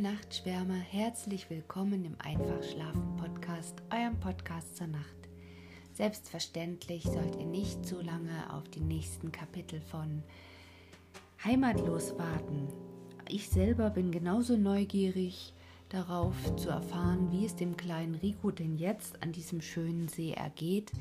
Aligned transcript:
Nachtschwärmer, 0.00 0.78
herzlich 0.78 1.50
willkommen 1.50 2.06
im 2.06 2.16
Einfachschlafen 2.20 3.16
Podcast, 3.16 3.82
eurem 3.90 4.18
Podcast 4.18 4.74
zur 4.74 4.86
Nacht. 4.86 5.28
Selbstverständlich 5.92 7.02
sollt 7.02 7.36
ihr 7.36 7.44
nicht 7.44 7.84
so 7.84 8.00
lange 8.00 8.50
auf 8.50 8.66
die 8.70 8.80
nächsten 8.80 9.30
Kapitel 9.30 9.82
von 9.82 10.22
Heimatlos 11.44 12.16
warten. 12.16 12.68
Ich 13.28 13.50
selber 13.50 13.90
bin 13.90 14.10
genauso 14.10 14.56
neugierig 14.56 15.52
darauf 15.90 16.34
zu 16.56 16.70
erfahren, 16.70 17.30
wie 17.30 17.44
es 17.44 17.56
dem 17.56 17.76
kleinen 17.76 18.14
Rico 18.14 18.50
denn 18.50 18.76
jetzt 18.76 19.22
an 19.22 19.32
diesem 19.32 19.60
schönen 19.60 20.08
See 20.08 20.32
ergeht. 20.32 20.92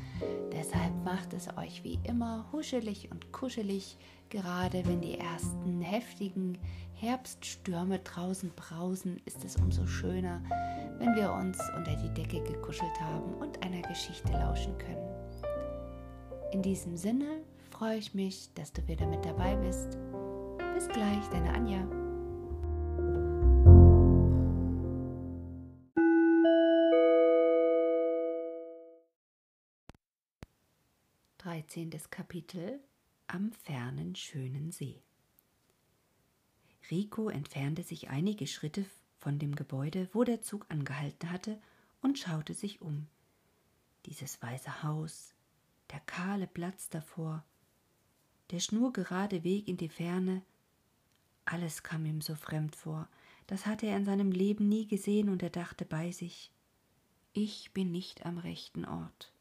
Deshalb 0.51 0.93
macht 1.05 1.33
es 1.33 1.47
euch 1.57 1.83
wie 1.83 1.99
immer 2.03 2.45
huschelig 2.51 3.09
und 3.11 3.31
kuschelig, 3.31 3.97
gerade 4.29 4.85
wenn 4.85 5.01
die 5.01 5.17
ersten 5.17 5.81
heftigen 5.81 6.57
Herbststürme 6.95 7.99
draußen 7.99 8.51
brausen, 8.55 9.21
ist 9.25 9.45
es 9.45 9.55
umso 9.55 9.85
schöner, 9.85 10.41
wenn 10.97 11.15
wir 11.15 11.31
uns 11.31 11.57
unter 11.77 11.95
die 11.95 12.13
Decke 12.13 12.43
gekuschelt 12.43 12.99
haben 12.99 13.33
und 13.35 13.63
einer 13.63 13.81
Geschichte 13.83 14.31
lauschen 14.33 14.77
können. 14.77 15.07
In 16.51 16.61
diesem 16.61 16.97
Sinne 16.97 17.41
freue 17.69 17.97
ich 17.97 18.13
mich, 18.13 18.49
dass 18.55 18.73
du 18.73 18.85
wieder 18.87 19.05
mit 19.07 19.23
dabei 19.23 19.55
bist. 19.55 19.97
Bis 20.73 20.87
gleich, 20.89 21.25
deine 21.31 21.53
Anja. 21.53 21.98
13. 31.59 31.91
Kapitel 32.09 32.79
Am 33.27 33.51
fernen 33.51 34.15
schönen 34.15 34.71
See. 34.71 35.03
Rico 36.89 37.27
entfernte 37.27 37.83
sich 37.83 38.09
einige 38.09 38.47
Schritte 38.47 38.85
von 39.17 39.39
dem 39.39 39.55
Gebäude, 39.55 40.07
wo 40.13 40.23
der 40.23 40.41
Zug 40.41 40.65
angehalten 40.69 41.29
hatte, 41.29 41.61
und 42.01 42.17
schaute 42.17 42.53
sich 42.53 42.81
um. 42.81 43.07
Dieses 44.05 44.41
weiße 44.41 44.83
Haus, 44.83 45.33
der 45.91 45.99
kahle 45.99 46.47
Platz 46.47 46.87
davor, 46.87 47.43
der 48.51 48.61
schnurgerade 48.61 49.43
Weg 49.43 49.67
in 49.67 49.75
die 49.75 49.89
Ferne, 49.89 50.43
alles 51.43 51.83
kam 51.83 52.05
ihm 52.05 52.21
so 52.21 52.35
fremd 52.35 52.77
vor, 52.77 53.09
das 53.47 53.65
hatte 53.65 53.85
er 53.85 53.97
in 53.97 54.05
seinem 54.05 54.31
Leben 54.31 54.69
nie 54.69 54.87
gesehen, 54.87 55.27
und 55.27 55.43
er 55.43 55.49
dachte 55.49 55.83
bei 55.83 56.11
sich 56.13 56.53
Ich 57.33 57.73
bin 57.73 57.91
nicht 57.91 58.25
am 58.25 58.37
rechten 58.37 58.85
Ort. 58.85 59.33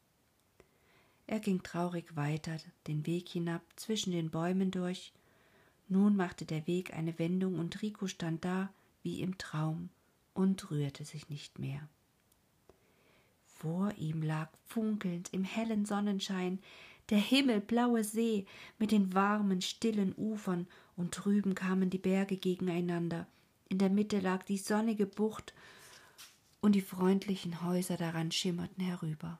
Er 1.29 1.39
ging 1.39 1.61
traurig 1.61 2.15
weiter, 2.15 2.57
den 2.87 3.05
Weg 3.05 3.29
hinab, 3.29 3.61
zwischen 3.75 4.11
den 4.13 4.31
Bäumen 4.31 4.71
durch. 4.71 5.13
Nun 5.87 6.15
machte 6.15 6.43
der 6.43 6.65
Weg 6.65 6.95
eine 6.95 7.19
Wendung 7.19 7.59
und 7.59 7.83
Rico 7.83 8.07
stand 8.07 8.43
da, 8.43 8.73
wie 9.03 9.21
im 9.21 9.37
Traum, 9.37 9.89
und 10.33 10.71
rührte 10.71 11.05
sich 11.05 11.29
nicht 11.29 11.59
mehr. 11.59 11.87
Vor 13.45 13.93
ihm 13.99 14.23
lag 14.23 14.49
funkelnd 14.65 15.31
im 15.31 15.43
hellen 15.43 15.85
Sonnenschein 15.85 16.57
der 17.11 17.19
himmelblaue 17.19 18.03
See 18.03 18.47
mit 18.79 18.91
den 18.91 19.13
warmen, 19.13 19.61
stillen 19.61 20.15
Ufern, 20.17 20.65
und 20.97 21.11
drüben 21.11 21.53
kamen 21.53 21.91
die 21.91 21.99
Berge 21.99 22.37
gegeneinander. 22.37 23.27
In 23.67 23.77
der 23.77 23.91
Mitte 23.91 24.19
lag 24.19 24.45
die 24.45 24.57
sonnige 24.57 25.05
Bucht, 25.05 25.53
und 26.59 26.71
die 26.71 26.81
freundlichen 26.81 27.61
Häuser 27.61 27.97
daran 27.97 28.31
schimmerten 28.31 28.83
herüber. 28.83 29.39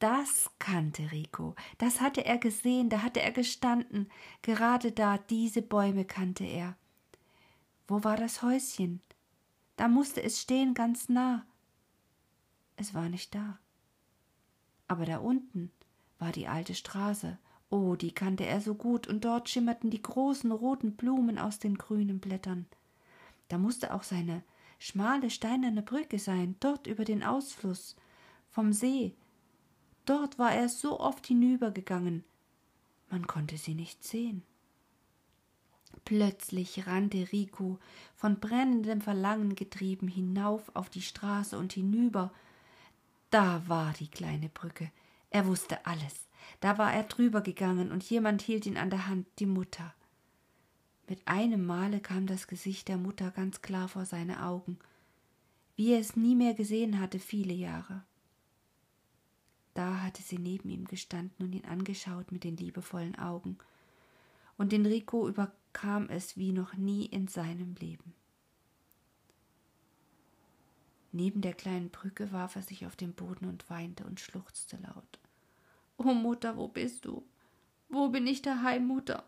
Das 0.00 0.50
kannte 0.58 1.12
Rico, 1.12 1.54
das 1.76 2.00
hatte 2.00 2.24
er 2.24 2.38
gesehen, 2.38 2.88
da 2.88 3.02
hatte 3.02 3.20
er 3.20 3.32
gestanden, 3.32 4.10
gerade 4.40 4.92
da, 4.92 5.18
diese 5.18 5.60
Bäume 5.60 6.06
kannte 6.06 6.44
er. 6.44 6.74
Wo 7.86 8.02
war 8.02 8.16
das 8.16 8.40
Häuschen? 8.40 9.02
Da 9.76 9.88
musste 9.88 10.22
es 10.22 10.40
stehen, 10.40 10.72
ganz 10.72 11.10
nah. 11.10 11.44
Es 12.76 12.94
war 12.94 13.10
nicht 13.10 13.34
da. 13.34 13.58
Aber 14.88 15.04
da 15.04 15.18
unten 15.18 15.70
war 16.18 16.32
die 16.32 16.48
alte 16.48 16.74
Straße, 16.74 17.38
oh, 17.68 17.94
die 17.94 18.12
kannte 18.12 18.46
er 18.46 18.62
so 18.62 18.74
gut, 18.74 19.06
und 19.06 19.26
dort 19.26 19.50
schimmerten 19.50 19.90
die 19.90 20.00
großen 20.00 20.50
roten 20.50 20.96
Blumen 20.96 21.38
aus 21.38 21.58
den 21.58 21.76
grünen 21.76 22.20
Blättern. 22.20 22.64
Da 23.48 23.58
musste 23.58 23.92
auch 23.92 24.02
seine 24.02 24.42
schmale 24.78 25.28
steinerne 25.28 25.82
Brücke 25.82 26.18
sein, 26.18 26.56
dort 26.58 26.86
über 26.86 27.04
den 27.04 27.22
Ausfluss 27.22 27.96
vom 28.48 28.72
See, 28.72 29.14
Dort 30.10 30.40
war 30.40 30.52
er 30.52 30.68
so 30.68 30.98
oft 30.98 31.24
hinübergegangen, 31.28 32.24
man 33.10 33.28
konnte 33.28 33.56
sie 33.56 33.74
nicht 33.74 34.02
sehen. 34.02 34.42
Plötzlich 36.04 36.88
rannte 36.88 37.30
Rico, 37.30 37.78
von 38.16 38.40
brennendem 38.40 39.02
Verlangen 39.02 39.54
getrieben, 39.54 40.08
hinauf 40.08 40.74
auf 40.74 40.90
die 40.90 41.00
Straße 41.00 41.56
und 41.56 41.74
hinüber. 41.74 42.32
Da 43.30 43.62
war 43.68 43.92
die 43.92 44.08
kleine 44.08 44.48
Brücke. 44.48 44.90
Er 45.30 45.46
wusste 45.46 45.86
alles. 45.86 46.26
Da 46.58 46.76
war 46.76 46.92
er 46.92 47.04
drüber 47.04 47.40
gegangen 47.40 47.92
und 47.92 48.02
jemand 48.02 48.42
hielt 48.42 48.66
ihn 48.66 48.78
an 48.78 48.90
der 48.90 49.06
Hand, 49.06 49.28
die 49.38 49.46
Mutter. 49.46 49.94
Mit 51.06 51.20
einem 51.28 51.64
Male 51.64 52.00
kam 52.00 52.26
das 52.26 52.48
Gesicht 52.48 52.88
der 52.88 52.96
Mutter 52.96 53.30
ganz 53.30 53.62
klar 53.62 53.86
vor 53.86 54.06
seine 54.06 54.42
Augen, 54.42 54.76
wie 55.76 55.92
er 55.92 56.00
es 56.00 56.16
nie 56.16 56.34
mehr 56.34 56.54
gesehen 56.54 56.98
hatte, 56.98 57.20
viele 57.20 57.54
Jahre. 57.54 58.02
Da 59.74 60.02
hatte 60.02 60.22
sie 60.22 60.38
neben 60.38 60.68
ihm 60.68 60.84
gestanden 60.84 61.46
und 61.46 61.52
ihn 61.52 61.64
angeschaut 61.64 62.32
mit 62.32 62.44
den 62.44 62.56
liebevollen 62.56 63.16
Augen, 63.18 63.58
und 64.56 64.72
den 64.72 64.84
Rico 64.84 65.26
überkam 65.28 66.08
es 66.08 66.36
wie 66.36 66.52
noch 66.52 66.74
nie 66.74 67.06
in 67.06 67.28
seinem 67.28 67.74
Leben. 67.76 68.14
Neben 71.12 71.40
der 71.40 71.54
kleinen 71.54 71.90
Brücke 71.90 72.30
warf 72.30 72.56
er 72.56 72.62
sich 72.62 72.86
auf 72.86 72.94
den 72.94 73.14
Boden 73.14 73.46
und 73.46 73.68
weinte 73.70 74.04
und 74.04 74.20
schluchzte 74.20 74.76
laut. 74.76 75.18
Oh 75.96 76.14
Mutter, 76.14 76.56
wo 76.56 76.68
bist 76.68 77.04
du? 77.04 77.24
Wo 77.88 78.08
bin 78.10 78.26
ich 78.26 78.42
daheim, 78.42 78.86
Mutter? 78.86 79.24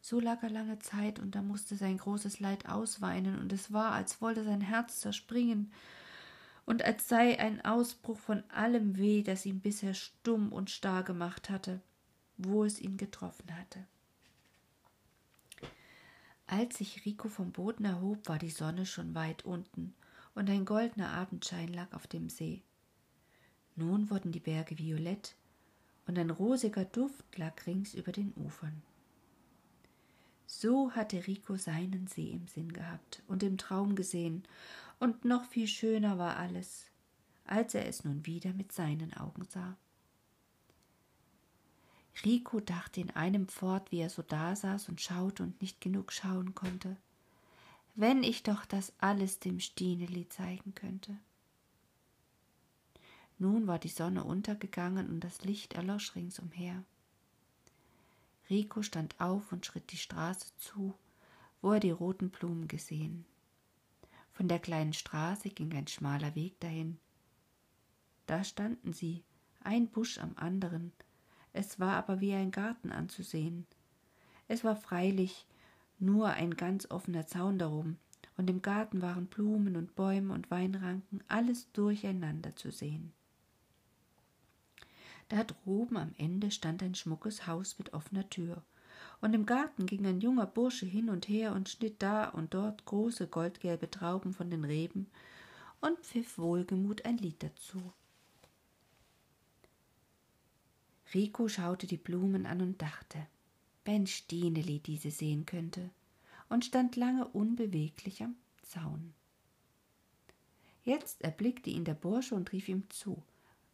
So 0.00 0.20
lag 0.20 0.42
er 0.42 0.50
lange 0.50 0.78
Zeit, 0.78 1.18
und 1.18 1.34
da 1.34 1.42
musste 1.42 1.76
sein 1.76 1.98
großes 1.98 2.40
Leid 2.40 2.68
ausweinen, 2.68 3.38
und 3.38 3.52
es 3.52 3.72
war, 3.72 3.92
als 3.92 4.20
wollte 4.20 4.44
sein 4.44 4.60
Herz 4.60 5.00
zerspringen, 5.00 5.72
und 6.66 6.82
als 6.82 7.08
sei 7.08 7.38
ein 7.38 7.64
Ausbruch 7.64 8.18
von 8.18 8.42
allem 8.50 8.98
weh, 8.98 9.22
das 9.22 9.46
ihn 9.46 9.60
bisher 9.60 9.94
stumm 9.94 10.52
und 10.52 10.68
starr 10.68 11.04
gemacht 11.04 11.48
hatte, 11.48 11.80
wo 12.36 12.64
es 12.64 12.80
ihn 12.80 12.96
getroffen 12.96 13.56
hatte. 13.56 13.86
Als 16.48 16.78
sich 16.78 17.04
Rico 17.06 17.28
vom 17.28 17.52
Boden 17.52 17.84
erhob, 17.84 18.28
war 18.28 18.38
die 18.38 18.50
Sonne 18.50 18.84
schon 18.84 19.14
weit 19.14 19.44
unten, 19.44 19.94
und 20.34 20.50
ein 20.50 20.64
goldener 20.64 21.10
Abendschein 21.12 21.72
lag 21.72 21.92
auf 21.92 22.06
dem 22.06 22.28
See. 22.28 22.62
Nun 23.74 24.10
wurden 24.10 24.32
die 24.32 24.40
Berge 24.40 24.76
violett, 24.78 25.34
und 26.06 26.18
ein 26.18 26.30
rosiger 26.30 26.84
Duft 26.84 27.38
lag 27.38 27.66
rings 27.66 27.94
über 27.94 28.12
den 28.12 28.32
Ufern. 28.36 28.82
So 30.46 30.92
hatte 30.92 31.26
Rico 31.26 31.56
seinen 31.56 32.06
See 32.06 32.30
im 32.30 32.46
Sinn 32.46 32.72
gehabt 32.72 33.22
und 33.26 33.42
im 33.42 33.58
Traum 33.58 33.96
gesehen, 33.96 34.44
und 34.98 35.24
noch 35.24 35.44
viel 35.44 35.66
schöner 35.66 36.18
war 36.18 36.36
alles, 36.36 36.90
als 37.44 37.74
er 37.74 37.86
es 37.86 38.04
nun 38.04 38.26
wieder 38.26 38.52
mit 38.52 38.72
seinen 38.72 39.14
Augen 39.14 39.44
sah. 39.44 39.76
Rico 42.24 42.60
dachte 42.60 43.00
in 43.00 43.10
einem 43.10 43.46
fort, 43.48 43.92
wie 43.92 43.98
er 43.98 44.10
so 44.10 44.22
dasaß 44.22 44.88
und 44.88 45.00
schaute 45.00 45.42
und 45.42 45.60
nicht 45.60 45.80
genug 45.80 46.12
schauen 46.12 46.54
konnte. 46.54 46.96
Wenn 47.94 48.22
ich 48.22 48.42
doch 48.42 48.64
das 48.64 48.92
alles 48.98 49.38
dem 49.38 49.60
Stineli 49.60 50.28
zeigen 50.28 50.74
könnte. 50.74 51.16
Nun 53.38 53.66
war 53.66 53.78
die 53.78 53.88
Sonne 53.88 54.24
untergegangen 54.24 55.10
und 55.10 55.20
das 55.20 55.44
Licht 55.44 55.74
erlosch 55.74 56.14
ringsumher. 56.14 56.84
Rico 58.48 58.82
stand 58.82 59.20
auf 59.20 59.52
und 59.52 59.66
schritt 59.66 59.92
die 59.92 59.98
Straße 59.98 60.46
zu, 60.56 60.94
wo 61.60 61.72
er 61.72 61.80
die 61.80 61.90
roten 61.90 62.30
Blumen 62.30 62.68
gesehen. 62.68 63.26
Von 64.36 64.48
der 64.48 64.58
kleinen 64.58 64.92
Straße 64.92 65.48
ging 65.48 65.74
ein 65.74 65.86
schmaler 65.86 66.34
Weg 66.34 66.60
dahin. 66.60 66.98
Da 68.26 68.44
standen 68.44 68.92
sie, 68.92 69.24
ein 69.60 69.88
Busch 69.88 70.18
am 70.18 70.32
anderen, 70.36 70.92
es 71.54 71.80
war 71.80 71.96
aber 71.96 72.20
wie 72.20 72.34
ein 72.34 72.50
Garten 72.50 72.92
anzusehen. 72.92 73.66
Es 74.46 74.62
war 74.62 74.76
freilich 74.76 75.46
nur 75.98 76.28
ein 76.28 76.54
ganz 76.54 76.90
offener 76.90 77.26
Zaun 77.26 77.58
darum, 77.58 77.96
und 78.36 78.50
im 78.50 78.60
Garten 78.60 79.00
waren 79.00 79.26
Blumen 79.26 79.74
und 79.74 79.94
Bäume 79.94 80.34
und 80.34 80.50
Weinranken, 80.50 81.24
alles 81.28 81.72
durcheinander 81.72 82.54
zu 82.56 82.70
sehen. 82.70 83.14
Da 85.30 85.44
droben 85.44 85.96
am 85.96 86.12
Ende 86.18 86.50
stand 86.50 86.82
ein 86.82 86.94
schmuckes 86.94 87.46
Haus 87.46 87.78
mit 87.78 87.94
offener 87.94 88.28
Tür, 88.28 88.62
und 89.20 89.34
im 89.34 89.46
Garten 89.46 89.86
ging 89.86 90.06
ein 90.06 90.20
junger 90.20 90.46
Bursche 90.46 90.86
hin 90.86 91.08
und 91.08 91.28
her 91.28 91.52
und 91.52 91.68
schnitt 91.68 92.02
da 92.02 92.28
und 92.28 92.54
dort 92.54 92.84
große 92.84 93.26
goldgelbe 93.28 93.90
Trauben 93.90 94.32
von 94.32 94.50
den 94.50 94.64
Reben 94.64 95.06
und 95.80 95.98
pfiff 96.00 96.38
wohlgemut 96.38 97.04
ein 97.04 97.18
Lied 97.18 97.42
dazu. 97.42 97.92
Rico 101.14 101.48
schaute 101.48 101.86
die 101.86 101.96
Blumen 101.96 102.46
an 102.46 102.60
und 102.60 102.82
dachte, 102.82 103.26
wenn 103.84 104.06
Stineli 104.06 104.80
diese 104.80 105.10
sehen 105.10 105.46
könnte, 105.46 105.90
und 106.48 106.64
stand 106.64 106.94
lange 106.96 107.26
unbeweglich 107.26 108.22
am 108.22 108.36
Zaun. 108.62 109.14
Jetzt 110.84 111.22
erblickte 111.22 111.70
ihn 111.70 111.84
der 111.84 111.94
Bursche 111.94 112.36
und 112.36 112.52
rief 112.52 112.68
ihm 112.68 112.88
zu 112.90 113.20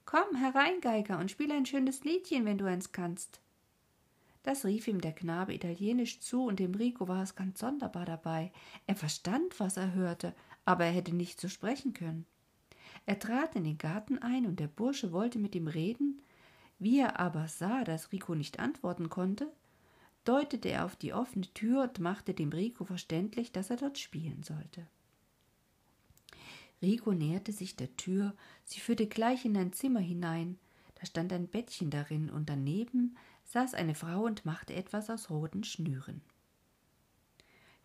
Komm 0.06 0.35
herein, 0.37 0.81
Geiger, 0.81 1.19
und 1.19 1.31
spiel 1.31 1.53
ein 1.53 1.67
schönes 1.67 2.05
Liedchen, 2.05 2.47
wenn 2.47 2.59
du 2.59 2.65
eins 2.65 2.93
kannst. 2.93 3.42
Das 4.43 4.65
rief 4.65 4.89
ihm 4.89 5.00
der 5.00 5.12
Knabe 5.12 5.55
italienisch 5.55 6.21
zu, 6.21 6.44
und 6.44 6.59
dem 6.59 6.75
Rico 6.75 7.06
war 7.06 7.23
es 7.23 7.37
ganz 7.37 7.61
sonderbar 7.61 8.05
dabei. 8.05 8.53
Er 8.87 8.97
verstand, 8.97 9.61
was 9.61 9.77
er 9.77 9.94
hörte, 9.94 10.35
aber 10.65 10.85
er 10.87 10.93
hätte 10.93 11.15
nicht 11.15 11.41
so 11.41 11.49
sprechen 11.49 11.93
können. 11.93 12.27
Er 13.06 13.19
trat 13.19 13.55
in 13.55 13.65
den 13.65 13.79
Garten 13.79 14.19
ein, 14.19 14.47
und 14.47 14.59
der 14.59 14.69
Bursche 14.69 15.12
wollte 15.12 15.39
mit 15.39 15.55
ihm 15.55 15.69
reden. 15.69 16.23
Wie 16.79 16.99
er 16.99 17.21
aber 17.21 17.47
sah, 17.47 17.85
dass 17.85 18.11
Rico 18.11 18.35
nicht 18.35 18.59
antworten 18.59 19.09
konnte, 19.09 19.53
deutete 20.25 20.69
er 20.69 20.85
auf 20.85 20.97
die 20.97 21.12
offene 21.12 21.47
Tür 21.55 21.83
und 21.83 22.00
machte 22.00 22.35
dem 22.35 22.50
Rico 22.50 22.85
verständlich, 22.85 23.53
dass 23.53 23.71
er 23.71 23.77
dort 23.77 23.99
spielen 23.99 24.43
sollte. 24.43 24.87
Rico 26.81 27.12
näherte 27.12 27.53
sich 27.53 27.77
der 27.77 27.97
Tür, 27.97 28.35
sie 28.65 28.81
führte 28.81 29.06
gleich 29.06 29.45
in 29.45 29.56
ein 29.56 29.73
Zimmer 29.73 30.00
hinein, 30.00 30.59
da 30.97 31.06
stand 31.06 31.33
ein 31.33 31.47
Bettchen 31.47 31.91
darin, 31.91 32.31
und 32.31 32.49
daneben 32.49 33.17
saß 33.52 33.75
eine 33.75 33.94
Frau 33.94 34.25
und 34.25 34.46
machte 34.46 34.75
etwas 34.75 35.10
aus 35.10 35.28
roten 35.28 35.62
Schnüren. 35.62 36.22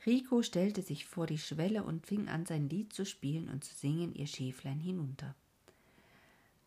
Rico 0.05 0.41
stellte 0.41 0.81
sich 0.81 1.05
vor 1.05 1.27
die 1.27 1.37
Schwelle 1.37 1.83
und 1.83 2.07
fing 2.07 2.29
an, 2.29 2.45
sein 2.45 2.69
Lied 2.69 2.93
zu 2.93 3.05
spielen 3.05 3.49
und 3.49 3.65
zu 3.65 3.75
singen 3.75 4.15
ihr 4.15 4.27
Schäflein 4.27 4.79
hinunter. 4.79 5.35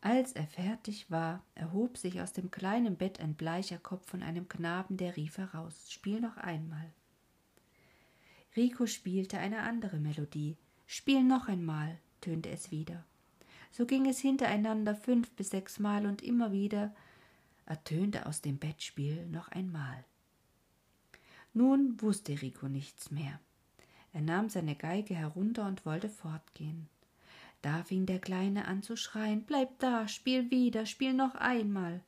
Als 0.03 0.33
er 0.33 0.47
fertig 0.47 1.11
war, 1.11 1.43
erhob 1.55 1.97
sich 1.97 2.21
aus 2.21 2.35
dem 2.35 2.51
kleinen 2.51 2.97
Bett 2.97 3.21
ein 3.21 3.35
bleicher 3.35 3.79
Kopf 3.79 4.07
von 4.07 4.23
einem 4.23 4.49
Knaben, 4.49 4.99
der 4.99 5.17
rief 5.17 5.39
heraus 5.39 5.91
Spiel 5.91 6.21
noch 6.21 6.37
einmal. 6.37 6.93
Rico 8.55 8.85
spielte 8.85 9.39
eine 9.39 9.61
andere 9.63 9.99
Melodie. 9.99 10.59
Spiel 10.87 11.23
noch 11.23 11.49
einmal, 11.49 11.99
tönte 12.21 12.51
es 12.51 12.71
wieder. 12.71 13.07
So 13.71 13.87
ging 13.87 14.07
es 14.07 14.19
hintereinander 14.19 14.95
fünf 14.95 15.31
bis 15.31 15.51
sechs 15.51 15.79
Mal 15.79 16.05
und 16.05 16.21
immer 16.21 16.53
wieder 16.53 16.95
ertönte 17.71 18.27
aus 18.27 18.41
dem 18.41 18.59
Bettspiel 18.59 19.27
noch 19.29 19.49
einmal. 19.49 20.05
Nun 21.55 22.01
wusste 22.03 22.43
Rico 22.43 22.69
nichts 22.69 23.13
mehr. 23.13 23.39
Er 24.13 24.23
nahm 24.23 24.49
seine 24.49 24.75
Geige 24.75 25.15
herunter 25.15 25.67
und 25.67 25.87
wollte 25.87 26.09
fortgehen. 26.09 26.89
Da 27.63 27.85
fing 27.85 28.07
der 28.07 28.19
Kleine 28.19 28.67
an 28.67 28.83
zu 28.83 28.97
schreien 28.97 29.45
Bleib 29.45 29.79
da, 29.79 30.09
spiel 30.09 30.51
wieder, 30.51 30.85
spiel 30.85 31.13
noch 31.15 31.37
einmal. 31.37 32.01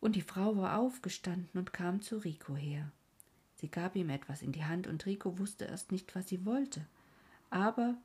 Und 0.00 0.14
die 0.14 0.22
Frau 0.22 0.56
war 0.56 0.78
aufgestanden 0.78 1.58
und 1.58 1.72
kam 1.72 2.00
zu 2.00 2.18
Rico 2.18 2.54
her. 2.54 2.92
Sie 3.56 3.68
gab 3.68 3.96
ihm 3.96 4.10
etwas 4.10 4.42
in 4.42 4.52
die 4.52 4.64
Hand, 4.64 4.86
und 4.86 5.04
Rico 5.04 5.38
wusste 5.38 5.64
erst 5.64 5.90
nicht, 5.90 6.14
was 6.14 6.28
sie 6.28 6.44
wollte. 6.44 6.86
Aber 7.50 7.96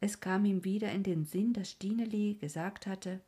es 0.00 0.20
kam 0.20 0.44
ihm 0.44 0.62
wieder 0.62 0.92
in 0.92 1.02
den 1.02 1.24
Sinn, 1.24 1.52
dass 1.52 1.70
Stineli 1.70 2.34
gesagt 2.34 2.86
hatte, 2.86 3.20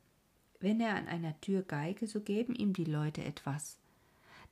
wenn 0.61 0.81
er 0.81 0.95
an 0.95 1.09
einer 1.09 1.41
Tür 1.41 1.63
geige, 1.63 2.07
so 2.07 2.21
geben 2.21 2.55
ihm 2.55 2.73
die 2.73 2.85
Leute 2.85 3.25
etwas. 3.25 3.79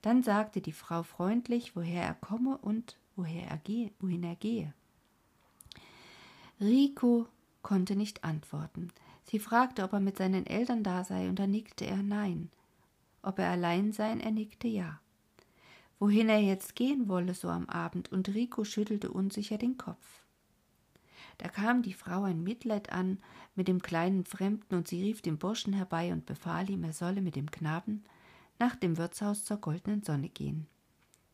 Dann 0.02 0.22
sagte 0.22 0.60
die 0.60 0.72
Frau 0.72 1.02
freundlich, 1.02 1.76
woher 1.76 2.02
er 2.02 2.14
komme 2.14 2.58
und 2.58 2.96
woher 3.16 3.48
er 3.48 3.58
gehe, 3.58 3.90
wohin 4.00 4.22
er 4.22 4.36
gehe. 4.36 4.74
Rico 6.60 7.26
konnte 7.62 7.96
nicht 7.96 8.24
antworten. 8.24 8.92
Sie 9.24 9.38
fragte, 9.38 9.82
ob 9.82 9.92
er 9.94 10.00
mit 10.00 10.18
seinen 10.18 10.46
Eltern 10.46 10.84
da 10.84 11.04
sei, 11.04 11.28
und 11.28 11.38
da 11.38 11.46
nickte 11.46 11.86
er 11.86 12.02
nein. 12.02 12.50
Ob 13.22 13.38
er 13.38 13.50
allein 13.50 13.92
sei, 13.92 14.10
er 14.18 14.30
nickte 14.30 14.68
ja. 14.68 15.00
Wohin 15.98 16.28
er 16.28 16.40
jetzt 16.40 16.76
gehen 16.76 17.08
wolle, 17.08 17.34
so 17.34 17.48
am 17.48 17.68
Abend, 17.68 18.12
und 18.12 18.28
Rico 18.28 18.64
schüttelte 18.64 19.10
unsicher 19.10 19.56
den 19.56 19.78
Kopf. 19.78 20.23
Da 21.38 21.48
kam 21.48 21.82
die 21.82 21.94
Frau 21.94 22.22
ein 22.22 22.42
Mitleid 22.42 22.92
an 22.92 23.18
mit 23.54 23.68
dem 23.68 23.82
kleinen 23.82 24.24
Fremden, 24.24 24.74
und 24.74 24.88
sie 24.88 25.02
rief 25.02 25.22
den 25.22 25.38
Burschen 25.38 25.72
herbei 25.72 26.12
und 26.12 26.26
befahl 26.26 26.70
ihm, 26.70 26.84
er 26.84 26.92
solle 26.92 27.20
mit 27.20 27.36
dem 27.36 27.50
Knaben 27.50 28.04
nach 28.58 28.76
dem 28.76 28.96
Wirtshaus 28.96 29.44
zur 29.44 29.58
goldenen 29.58 30.02
Sonne 30.02 30.28
gehen. 30.28 30.66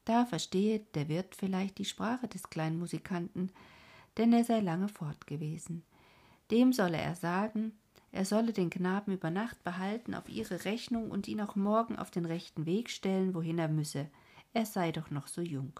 Da 0.05 0.25
verstehe 0.25 0.81
der 0.95 1.09
Wirt 1.09 1.35
vielleicht 1.35 1.79
die 1.79 1.85
Sprache 1.85 2.29
des 2.29 2.51
kleinen 2.51 2.79
Musikanten, 2.79 3.51
denn 4.17 4.33
er 4.33 4.45
sei 4.45 4.61
lange 4.61 4.89
fort 4.89 5.27
gewesen. 5.27 5.85
Dem 6.51 6.73
solle 6.73 6.97
er 6.97 7.15
sagen, 7.15 7.73
er 8.13 8.25
solle 8.25 8.53
den 8.53 8.71
Knaben 8.71 9.13
über 9.13 9.31
Nacht 9.31 9.63
behalten 9.63 10.15
auf 10.15 10.29
ihre 10.29 10.65
Rechnung 10.65 11.11
und 11.11 11.29
ihn 11.29 11.41
auch 11.41 11.55
morgen 11.55 11.97
auf 11.97 12.11
den 12.11 12.25
rechten 12.25 12.67
Weg 12.67 12.91
stellen, 12.91 13.35
wohin 13.35 13.59
er 13.59 13.69
müsse. 13.69 14.09
Er 14.53 14.67
sei 14.67 14.91
doch 14.91 15.11
noch 15.11 15.29
so 15.29 15.43
jung. 15.43 15.79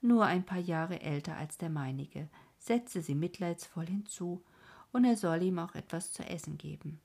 Nur 0.00 0.24
ein 0.24 0.44
paar 0.44 0.58
Jahre 0.58 1.02
älter 1.02 1.36
als 1.36 1.58
der 1.58 1.68
meinige, 1.68 2.28
setzte 2.60 3.02
sie 3.02 3.16
mitleidsvoll 3.16 3.86
hinzu, 3.86 4.44
und 4.92 5.04
er 5.04 5.16
soll 5.16 5.42
ihm 5.42 5.58
auch 5.58 5.74
etwas 5.74 6.12
zu 6.12 6.22
essen 6.22 6.58
geben. 6.58 7.00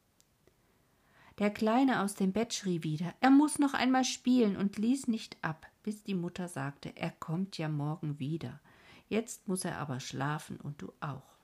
Der 1.40 1.50
Kleine 1.50 2.02
aus 2.02 2.16
dem 2.16 2.32
Bett 2.32 2.54
schrie 2.54 2.84
wieder, 2.84 3.14
er 3.20 3.30
muss 3.30 3.60
noch 3.60 3.74
einmal 3.74 4.04
spielen 4.04 4.56
und 4.56 4.78
ließ 4.78 5.08
nicht 5.08 5.38
ab, 5.42 5.66
bis 5.84 6.04
die 6.04 6.14
Mutter 6.14 6.48
sagte, 6.48 6.96
er 6.96 7.12
kommt 7.12 7.58
ja 7.58 7.70
morgen 7.70 8.20
wieder. 8.20 8.60
Jetzt 9.08 9.48
muss 9.48 9.66
er 9.66 9.78
aber 9.78 10.00
schlafen 10.00 10.58
und 10.58 10.82
du 10.82 10.92
auch. 11.00 11.36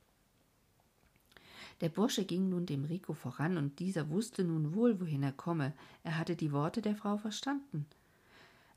Der 1.82 1.90
Bursche 1.90 2.26
ging 2.26 2.50
nun 2.50 2.66
dem 2.66 2.86
Rico 2.86 3.14
voran, 3.14 3.58
und 3.58 3.80
dieser 3.80 4.10
wusste 4.10 4.44
nun 4.44 4.76
wohl, 4.76 5.02
wohin 5.02 5.24
er 5.24 5.32
komme. 5.32 5.74
Er 6.04 6.18
hatte 6.18 6.36
die 6.36 6.52
Worte 6.52 6.82
der 6.82 6.96
Frau 6.96 7.18
verstanden. 7.18 7.86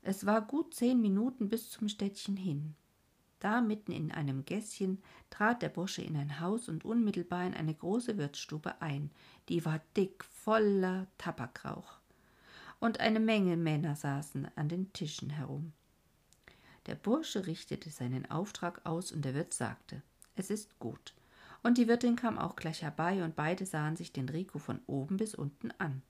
Es 0.01 0.25
war 0.25 0.41
gut 0.41 0.73
zehn 0.73 1.01
Minuten 1.01 1.49
bis 1.49 1.69
zum 1.69 1.87
Städtchen 1.87 2.35
hin. 2.35 2.75
Da 3.39 3.61
mitten 3.61 3.91
in 3.91 4.11
einem 4.11 4.45
Gässchen 4.45 5.01
trat 5.29 5.61
der 5.61 5.69
Bursche 5.69 6.01
in 6.01 6.15
ein 6.15 6.39
Haus 6.39 6.69
und 6.69 6.85
unmittelbar 6.85 7.45
in 7.45 7.53
eine 7.53 7.73
große 7.73 8.17
Wirtsstube 8.17 8.81
ein, 8.81 9.11
die 9.49 9.65
war 9.65 9.81
dick 9.97 10.23
voller 10.23 11.07
Tabakrauch. 11.17 11.99
Und 12.79 12.99
eine 12.99 13.19
Menge 13.19 13.57
Männer 13.57 13.95
saßen 13.95 14.47
an 14.55 14.69
den 14.69 14.91
Tischen 14.93 15.29
herum. 15.29 15.73
Der 16.85 16.95
Bursche 16.95 17.47
richtete 17.47 17.89
seinen 17.89 18.29
Auftrag 18.29 18.85
aus 18.85 19.11
und 19.11 19.25
der 19.25 19.33
Wirt 19.33 19.53
sagte, 19.53 20.01
es 20.35 20.49
ist 20.49 20.77
gut. 20.79 21.13
Und 21.63 21.77
die 21.77 21.87
Wirtin 21.87 22.15
kam 22.15 22.37
auch 22.37 22.55
gleich 22.55 22.83
herbei 22.83 23.23
und 23.23 23.35
beide 23.35 23.65
sahen 23.65 23.95
sich 23.95 24.13
den 24.13 24.29
Rico 24.29 24.59
von 24.59 24.79
oben 24.85 25.17
bis 25.17 25.33
unten 25.33 25.71
an. 25.79 26.03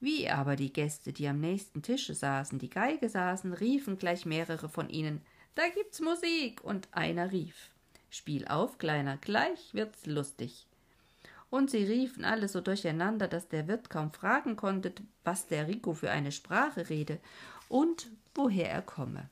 Wie 0.00 0.30
aber 0.30 0.56
die 0.56 0.72
Gäste, 0.72 1.12
die 1.12 1.28
am 1.28 1.40
nächsten 1.40 1.82
Tische 1.82 2.14
saßen, 2.14 2.58
die 2.58 2.70
Geige 2.70 3.08
saßen, 3.08 3.52
riefen 3.52 3.98
gleich 3.98 4.24
mehrere 4.24 4.68
von 4.68 4.88
ihnen 4.88 5.20
da 5.58 5.68
gibt's 5.68 6.00
Musik. 6.00 6.62
Und 6.62 6.88
einer 6.92 7.32
rief, 7.32 7.70
Spiel 8.10 8.46
auf, 8.46 8.78
Kleiner, 8.78 9.16
gleich 9.16 9.74
wird's 9.74 10.06
lustig. 10.06 10.66
Und 11.50 11.70
sie 11.70 11.84
riefen 11.84 12.24
alle 12.24 12.48
so 12.48 12.60
durcheinander, 12.60 13.26
dass 13.26 13.48
der 13.48 13.68
Wirt 13.68 13.90
kaum 13.90 14.12
fragen 14.12 14.56
konnte, 14.56 14.92
was 15.24 15.46
der 15.46 15.66
Rico 15.66 15.94
für 15.94 16.10
eine 16.10 16.30
Sprache 16.30 16.88
rede 16.88 17.18
und 17.68 18.10
woher 18.34 18.70
er 18.70 18.82
komme. 18.82 19.28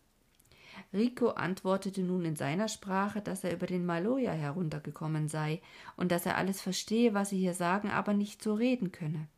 Rico 0.92 1.30
antwortete 1.30 2.00
nun 2.00 2.24
in 2.24 2.36
seiner 2.36 2.68
Sprache, 2.68 3.20
dass 3.20 3.44
er 3.44 3.52
über 3.52 3.66
den 3.66 3.84
Maloja 3.84 4.32
heruntergekommen 4.32 5.28
sei 5.28 5.60
und 5.96 6.10
dass 6.10 6.26
er 6.26 6.36
alles 6.36 6.60
verstehe, 6.60 7.14
was 7.14 7.30
sie 7.30 7.38
hier 7.38 7.54
sagen, 7.54 7.90
aber 7.90 8.14
nicht 8.14 8.42
so 8.42 8.54
reden 8.54 8.92
könne. 8.92 9.28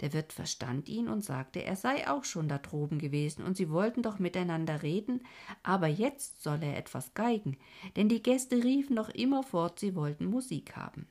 Der 0.00 0.12
Wirt 0.12 0.32
verstand 0.32 0.88
ihn 0.88 1.08
und 1.08 1.24
sagte, 1.24 1.64
er 1.64 1.74
sei 1.74 2.08
auch 2.08 2.24
schon 2.24 2.48
da 2.48 2.58
droben 2.58 2.98
gewesen 2.98 3.44
und 3.44 3.56
sie 3.56 3.68
wollten 3.68 4.02
doch 4.02 4.18
miteinander 4.18 4.82
reden, 4.82 5.22
aber 5.62 5.88
jetzt 5.88 6.42
solle 6.42 6.66
er 6.66 6.76
etwas 6.76 7.14
geigen, 7.14 7.56
denn 7.96 8.08
die 8.08 8.22
Gäste 8.22 8.62
riefen 8.62 8.94
noch 8.94 9.08
immerfort, 9.08 9.80
sie 9.80 9.96
wollten 9.96 10.26
Musik 10.26 10.76
haben. 10.76 11.08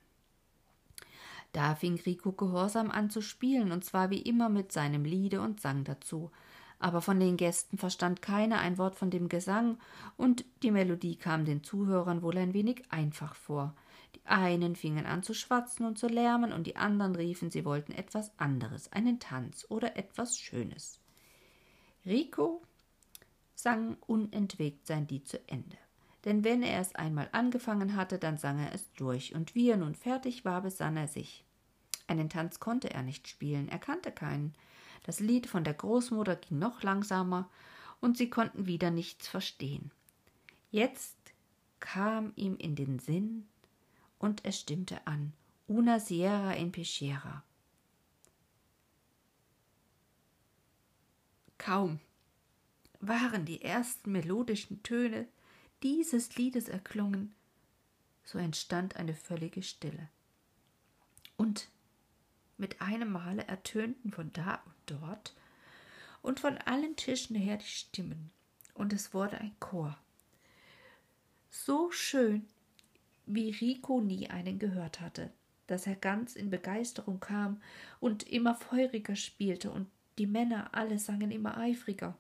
Da 1.52 1.76
fing 1.76 2.00
Rico 2.06 2.32
gehorsam 2.32 2.92
an 2.92 3.10
zu 3.10 3.22
spielen, 3.22 3.72
und 3.72 3.84
zwar 3.84 4.10
wie 4.10 4.22
immer 4.22 4.48
mit 4.48 4.72
seinem 4.72 5.06
Liede 5.06 5.42
und 5.42 5.60
sang 5.60 5.84
dazu. 5.84 6.32
Aber 6.80 7.02
von 7.02 7.20
den 7.20 7.38
Gästen 7.38 7.78
verstand 7.78 8.22
keiner 8.22 8.60
ein 8.60 8.78
Wort 8.78 8.96
von 8.96 9.10
dem 9.10 9.30
Gesang, 9.30 9.80
und 10.18 10.46
die 10.62 10.72
Melodie 10.72 11.16
kam 11.16 11.46
den 11.46 11.64
Zuhörern 11.64 12.22
wohl 12.22 12.38
ein 12.38 12.54
wenig 12.54 12.84
einfach 12.90 13.34
vor. 13.34 13.74
Einen 14.30 14.76
fingen 14.76 15.06
an 15.06 15.24
zu 15.24 15.34
schwatzen 15.34 15.86
und 15.86 15.98
zu 15.98 16.08
lärmen, 16.08 16.52
und 16.52 16.68
die 16.68 16.76
anderen 16.76 17.16
riefen, 17.16 17.50
sie 17.50 17.64
wollten 17.64 17.94
etwas 17.94 18.38
anderes, 18.38 18.92
einen 18.92 19.22
Tanz 19.22 19.66
oder 19.70 19.96
etwas 19.96 20.38
Schönes. 20.38 21.00
Rico 22.06 22.62
sang 23.56 23.96
unentwegt 24.06 24.86
sein 24.86 25.08
Lied 25.08 25.30
zu 25.30 25.40
Ende. 25.48 25.78
Denn 26.26 26.44
wenn 26.44 26.62
er 26.62 26.82
es 26.82 26.94
einmal 26.94 27.30
angefangen 27.32 27.96
hatte, 27.96 28.20
dann 28.20 28.38
sang 28.38 28.60
er 28.60 28.74
es 28.74 28.92
durch, 28.96 29.34
und 29.34 29.56
wie 29.56 29.70
er 29.70 29.78
nun 29.78 29.96
fertig 29.96 30.44
war, 30.44 30.62
besann 30.62 30.98
er 30.98 31.08
sich. 31.08 31.46
Einen 32.08 32.28
Tanz 32.28 32.60
konnte 32.60 32.90
er 32.94 33.04
nicht 33.04 33.30
spielen, 33.30 33.70
er 33.70 33.80
kannte 33.80 34.12
keinen. 34.12 34.54
Das 35.04 35.22
Lied 35.22 35.48
von 35.48 35.64
der 35.64 35.74
Großmutter 35.74 36.36
ging 36.36 36.60
noch 36.60 36.84
langsamer, 36.84 37.50
und 38.02 38.18
sie 38.18 38.30
konnten 38.30 38.66
wieder 38.66 38.92
nichts 38.92 39.30
verstehen. 39.30 39.90
Jetzt 40.70 41.16
kam 41.80 42.34
ihm 42.36 42.58
in 42.58 42.76
den 42.76 43.00
Sinn, 43.00 43.48
und 44.20 44.46
es 44.46 44.60
stimmte 44.60 45.06
an. 45.06 45.34
Una 45.68 46.00
Sierra 46.00 46.54
in 46.54 46.72
Peschera. 46.72 47.44
Kaum 51.58 52.00
waren 53.00 53.46
die 53.46 53.62
ersten 53.62 54.12
melodischen 54.12 54.82
Töne 54.84 55.28
dieses 55.84 56.36
Liedes 56.36 56.70
erklungen, 56.70 57.36
so 58.24 58.38
entstand 58.38 58.96
eine 58.96 59.14
völlige 59.14 59.62
Stille. 59.62 60.10
Und 61.36 61.70
mit 62.58 62.82
einem 62.82 63.12
Male 63.12 63.46
ertönten 63.48 64.12
von 64.12 64.32
da 64.34 64.62
und 64.66 64.76
dort 64.88 65.36
und 66.22 66.40
von 66.40 66.58
allen 66.58 66.96
Tischen 66.96 67.36
her 67.36 67.58
die 67.58 67.66
Stimmen, 67.66 68.32
und 68.74 68.94
es 68.94 69.14
wurde 69.14 69.38
ein 69.38 69.56
Chor. 69.60 69.98
So 71.50 71.92
schön, 71.92 72.48
wie 73.28 73.52
Rico 73.52 74.02
nie 74.02 74.30
einen 74.30 74.60
gehört 74.60 75.02
hatte, 75.02 75.32
dass 75.68 75.86
er 75.86 75.96
ganz 75.96 76.36
in 76.36 76.50
Begeisterung 76.50 77.20
kam 77.20 77.62
und 78.00 78.24
immer 78.24 78.56
feuriger 78.56 79.16
spielte, 79.16 79.70
und 79.70 79.88
die 80.18 80.28
Männer 80.28 80.74
alle 80.74 80.98
sangen 80.98 81.32
immer 81.32 81.58
eifriger. 81.58 82.18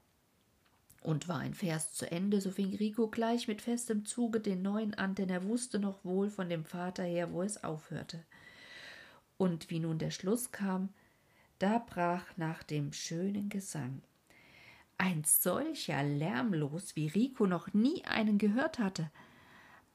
Und 1.01 1.27
war 1.27 1.39
ein 1.39 1.53
Vers 1.53 1.93
zu 1.93 2.11
Ende, 2.11 2.41
so 2.41 2.51
fing 2.51 2.75
Rico 2.75 3.07
gleich 3.07 3.47
mit 3.47 3.61
festem 3.61 4.05
Zuge 4.05 4.39
den 4.39 4.61
neuen 4.61 4.93
an, 4.93 5.15
denn 5.15 5.29
er 5.29 5.45
wusste 5.45 5.79
noch 5.79 6.03
wohl 6.03 6.29
von 6.29 6.49
dem 6.49 6.65
Vater 6.65 7.03
her, 7.03 7.31
wo 7.31 7.41
es 7.41 7.63
aufhörte. 7.63 8.23
Und 9.37 9.69
wie 9.69 9.79
nun 9.79 9.99
der 9.99 10.11
Schluss 10.11 10.51
kam, 10.51 10.89
da 11.59 11.79
brach 11.79 12.25
nach 12.35 12.63
dem 12.63 12.91
schönen 12.93 13.49
Gesang 13.49 14.01
ein 14.97 15.23
solcher 15.23 16.03
Lärm 16.03 16.53
los, 16.53 16.95
wie 16.95 17.07
Rico 17.07 17.45
noch 17.45 17.73
nie 17.73 18.03
einen 18.05 18.37
gehört 18.37 18.79
hatte. 18.79 19.11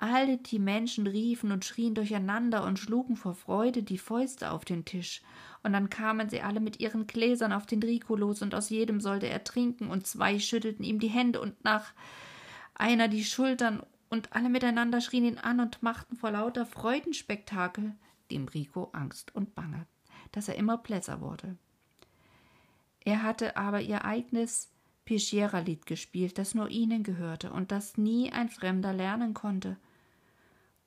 Alle 0.02 0.36
die 0.36 0.58
Menschen 0.58 1.06
riefen 1.06 1.52
und 1.52 1.64
schrien 1.64 1.94
durcheinander 1.94 2.64
und 2.64 2.80
schlugen 2.80 3.14
vor 3.14 3.36
Freude 3.36 3.84
die 3.84 3.98
Fäuste 3.98 4.50
auf 4.50 4.64
den 4.64 4.84
Tisch, 4.84 5.22
und 5.62 5.74
dann 5.74 5.90
kamen 5.90 6.28
sie 6.28 6.40
alle 6.40 6.58
mit 6.58 6.80
ihren 6.80 7.06
Gläsern 7.06 7.52
auf 7.52 7.66
den 7.66 7.80
Rico 7.80 8.16
los, 8.16 8.42
und 8.42 8.52
aus 8.52 8.68
jedem 8.68 9.00
sollte 9.00 9.28
er 9.28 9.44
trinken, 9.44 9.86
und 9.90 10.08
zwei 10.08 10.40
schüttelten 10.40 10.84
ihm 10.84 10.98
die 10.98 11.06
Hände 11.06 11.40
und 11.40 11.62
nach 11.62 11.92
einer 12.74 13.06
die 13.06 13.22
Schultern, 13.22 13.80
und 14.10 14.32
alle 14.32 14.48
miteinander 14.48 15.00
schrien 15.00 15.24
ihn 15.24 15.38
an 15.38 15.60
und 15.60 15.84
machten 15.84 16.16
vor 16.16 16.32
lauter 16.32 16.66
Freudenspektakel 16.66 17.94
dem 18.32 18.48
Rico 18.48 18.90
Angst 18.92 19.32
und 19.36 19.54
Bange, 19.54 19.86
dass 20.32 20.48
er 20.48 20.56
immer 20.56 20.78
blässer 20.78 21.20
wurde. 21.20 21.56
Er 23.04 23.22
hatte 23.22 23.56
aber 23.56 23.80
ihr 23.80 24.04
eigenes 24.04 24.68
Pischera-Lied 25.04 25.86
gespielt, 25.86 26.38
das 26.38 26.56
nur 26.56 26.70
ihnen 26.70 27.04
gehörte 27.04 27.52
und 27.52 27.70
das 27.70 27.96
nie 27.96 28.32
ein 28.32 28.48
Fremder 28.48 28.92
lernen 28.92 29.32
konnte. 29.32 29.76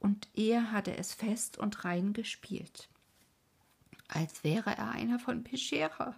Und 0.05 0.27
er 0.35 0.71
hatte 0.71 0.95
es 0.95 1.15
fest 1.15 1.57
und 1.57 1.83
rein 1.83 2.13
gespielt, 2.13 2.89
als 4.07 4.43
wäre 4.43 4.69
er 4.69 4.91
einer 4.91 5.17
von 5.17 5.43
Pischera. 5.43 6.15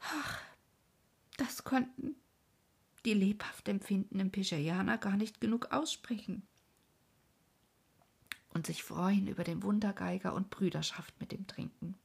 Ach, 0.00 0.40
das 1.36 1.64
konnten 1.64 2.16
die 3.04 3.12
lebhaft 3.12 3.68
empfindenden 3.68 4.30
Pischerianer 4.30 4.96
gar 4.96 5.18
nicht 5.18 5.42
genug 5.42 5.70
aussprechen 5.70 6.42
und 8.54 8.66
sich 8.66 8.82
freuen 8.82 9.26
über 9.26 9.44
den 9.44 9.62
Wundergeiger 9.62 10.32
und 10.32 10.48
Brüderschaft 10.48 11.20
mit 11.20 11.32
dem 11.32 11.46
Trinken. 11.46 11.98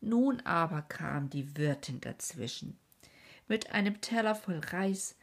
Nun 0.00 0.40
aber 0.40 0.82
kam 0.82 1.30
die 1.30 1.56
Wirtin 1.56 2.00
dazwischen, 2.00 2.80
mit 3.46 3.70
einem 3.70 4.00
Teller 4.00 4.34
voll 4.34 4.58
Reis 4.58 5.14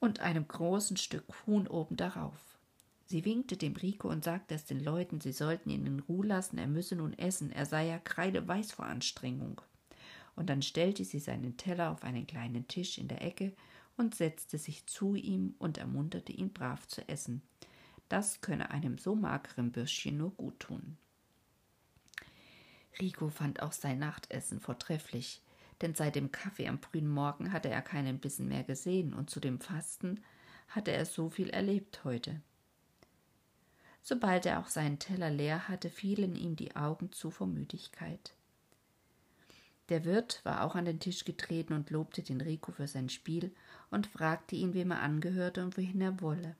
und 0.00 0.20
einem 0.20 0.48
großen 0.48 0.96
Stück 0.96 1.24
Huhn 1.46 1.68
oben 1.68 1.96
darauf. 1.96 2.58
Sie 3.04 3.24
winkte 3.24 3.56
dem 3.56 3.76
Rico 3.76 4.08
und 4.08 4.24
sagte 4.24 4.54
es 4.54 4.64
den 4.64 4.82
Leuten, 4.82 5.20
sie 5.20 5.32
sollten 5.32 5.70
ihn 5.70 5.86
in 5.86 6.00
Ruhe 6.00 6.26
lassen, 6.26 6.58
er 6.58 6.66
müsse 6.66 6.96
nun 6.96 7.12
essen, 7.18 7.52
er 7.52 7.66
sei 7.66 7.86
ja 7.88 7.98
kreideweiß 7.98 8.72
vor 8.72 8.86
Anstrengung. 8.86 9.60
Und 10.36 10.48
dann 10.48 10.62
stellte 10.62 11.04
sie 11.04 11.18
seinen 11.18 11.56
Teller 11.56 11.90
auf 11.90 12.02
einen 12.02 12.26
kleinen 12.26 12.66
Tisch 12.68 12.98
in 12.98 13.08
der 13.08 13.22
Ecke 13.22 13.52
und 13.96 14.14
setzte 14.14 14.58
sich 14.58 14.86
zu 14.86 15.14
ihm 15.14 15.54
und 15.58 15.76
ermunterte 15.76 16.32
ihn 16.32 16.52
brav 16.52 16.86
zu 16.86 17.06
essen. 17.08 17.42
Das 18.08 18.40
könne 18.40 18.70
einem 18.70 18.96
so 18.96 19.14
mageren 19.14 19.72
Bürschchen 19.72 20.16
nur 20.16 20.30
gut 20.30 20.58
tun. 20.60 20.96
Rico 23.00 23.28
fand 23.28 23.60
auch 23.60 23.72
sein 23.72 23.98
Nachtessen 23.98 24.60
vortrefflich, 24.60 25.42
denn 25.80 25.94
seit 25.94 26.14
dem 26.14 26.30
Kaffee 26.32 26.68
am 26.68 26.78
frühen 26.78 27.08
Morgen 27.08 27.52
hatte 27.52 27.68
er 27.68 27.82
keinen 27.82 28.18
Bissen 28.18 28.48
mehr 28.48 28.64
gesehen 28.64 29.14
und 29.14 29.30
zu 29.30 29.40
dem 29.40 29.60
Fasten 29.60 30.20
hatte 30.68 30.92
er 30.92 31.04
so 31.04 31.30
viel 31.30 31.50
erlebt 31.50 32.04
heute. 32.04 32.40
Sobald 34.02 34.46
er 34.46 34.60
auch 34.60 34.68
seinen 34.68 34.98
Teller 34.98 35.30
leer 35.30 35.68
hatte, 35.68 35.90
fielen 35.90 36.36
ihm 36.36 36.56
die 36.56 36.76
Augen 36.76 37.12
zu 37.12 37.30
vor 37.30 37.46
Müdigkeit. 37.46 38.34
Der 39.88 40.04
Wirt 40.04 40.40
war 40.44 40.62
auch 40.62 40.76
an 40.76 40.84
den 40.84 41.00
Tisch 41.00 41.24
getreten 41.24 41.72
und 41.72 41.90
lobte 41.90 42.22
den 42.22 42.40
Rico 42.40 42.70
für 42.70 42.86
sein 42.86 43.08
Spiel 43.08 43.52
und 43.90 44.06
fragte 44.06 44.54
ihn, 44.54 44.72
wem 44.72 44.92
er 44.92 45.02
angehörte 45.02 45.64
und 45.64 45.76
wohin 45.76 46.00
er 46.00 46.20
wolle. 46.20 46.56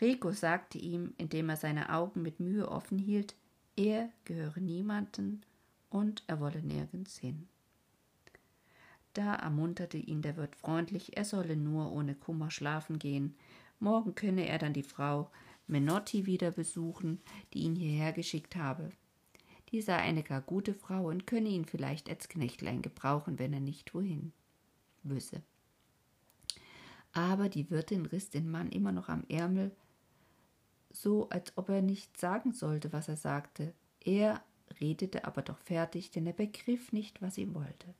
Rico 0.00 0.32
sagte 0.32 0.78
ihm, 0.78 1.14
indem 1.16 1.48
er 1.48 1.56
seine 1.56 1.92
Augen 1.92 2.22
mit 2.22 2.38
Mühe 2.38 2.68
offen 2.68 2.98
hielt, 2.98 3.34
er 3.76 4.10
gehöre 4.24 4.60
niemanden 4.60 5.42
und 5.88 6.22
er 6.26 6.40
wolle 6.40 6.62
nirgends 6.62 7.16
hin. 7.16 7.48
Da 9.14 9.34
ermunterte 9.34 9.98
ihn 9.98 10.22
der 10.22 10.36
Wirt 10.36 10.56
freundlich, 10.56 11.16
er 11.16 11.24
solle 11.24 11.56
nur 11.56 11.92
ohne 11.92 12.14
Kummer 12.14 12.50
schlafen 12.50 12.98
gehen. 12.98 13.34
Morgen 13.78 14.14
könne 14.14 14.46
er 14.48 14.58
dann 14.58 14.72
die 14.72 14.82
Frau 14.82 15.30
Menotti 15.66 16.26
wieder 16.26 16.50
besuchen, 16.50 17.20
die 17.52 17.60
ihn 17.60 17.76
hierher 17.76 18.12
geschickt 18.12 18.56
habe. 18.56 18.90
Die 19.70 19.80
sei 19.80 19.96
eine 19.96 20.22
gar 20.22 20.40
gute 20.40 20.74
Frau 20.74 21.08
und 21.08 21.26
könne 21.26 21.48
ihn 21.48 21.64
vielleicht 21.64 22.08
als 22.08 22.28
Knechtlein 22.28 22.82
gebrauchen, 22.82 23.38
wenn 23.38 23.52
er 23.52 23.60
nicht 23.60 23.94
wohin 23.94 24.32
wüsse. 25.02 25.42
Aber 27.12 27.48
die 27.48 27.70
Wirtin 27.70 28.06
riß 28.06 28.30
den 28.30 28.50
Mann 28.50 28.70
immer 28.70 28.92
noch 28.92 29.08
am 29.08 29.24
Ärmel 29.28 29.72
so 30.92 31.28
als 31.30 31.56
ob 31.56 31.68
er 31.68 31.82
nicht 31.82 32.18
sagen 32.18 32.52
sollte, 32.52 32.92
was 32.92 33.08
er 33.08 33.16
sagte. 33.16 33.74
Er 34.04 34.42
redete 34.80 35.24
aber 35.24 35.42
doch 35.42 35.58
fertig, 35.58 36.10
denn 36.10 36.26
er 36.26 36.32
begriff 36.32 36.92
nicht, 36.92 37.22
was 37.22 37.38
ihm 37.38 37.54
wollte. 37.54 37.94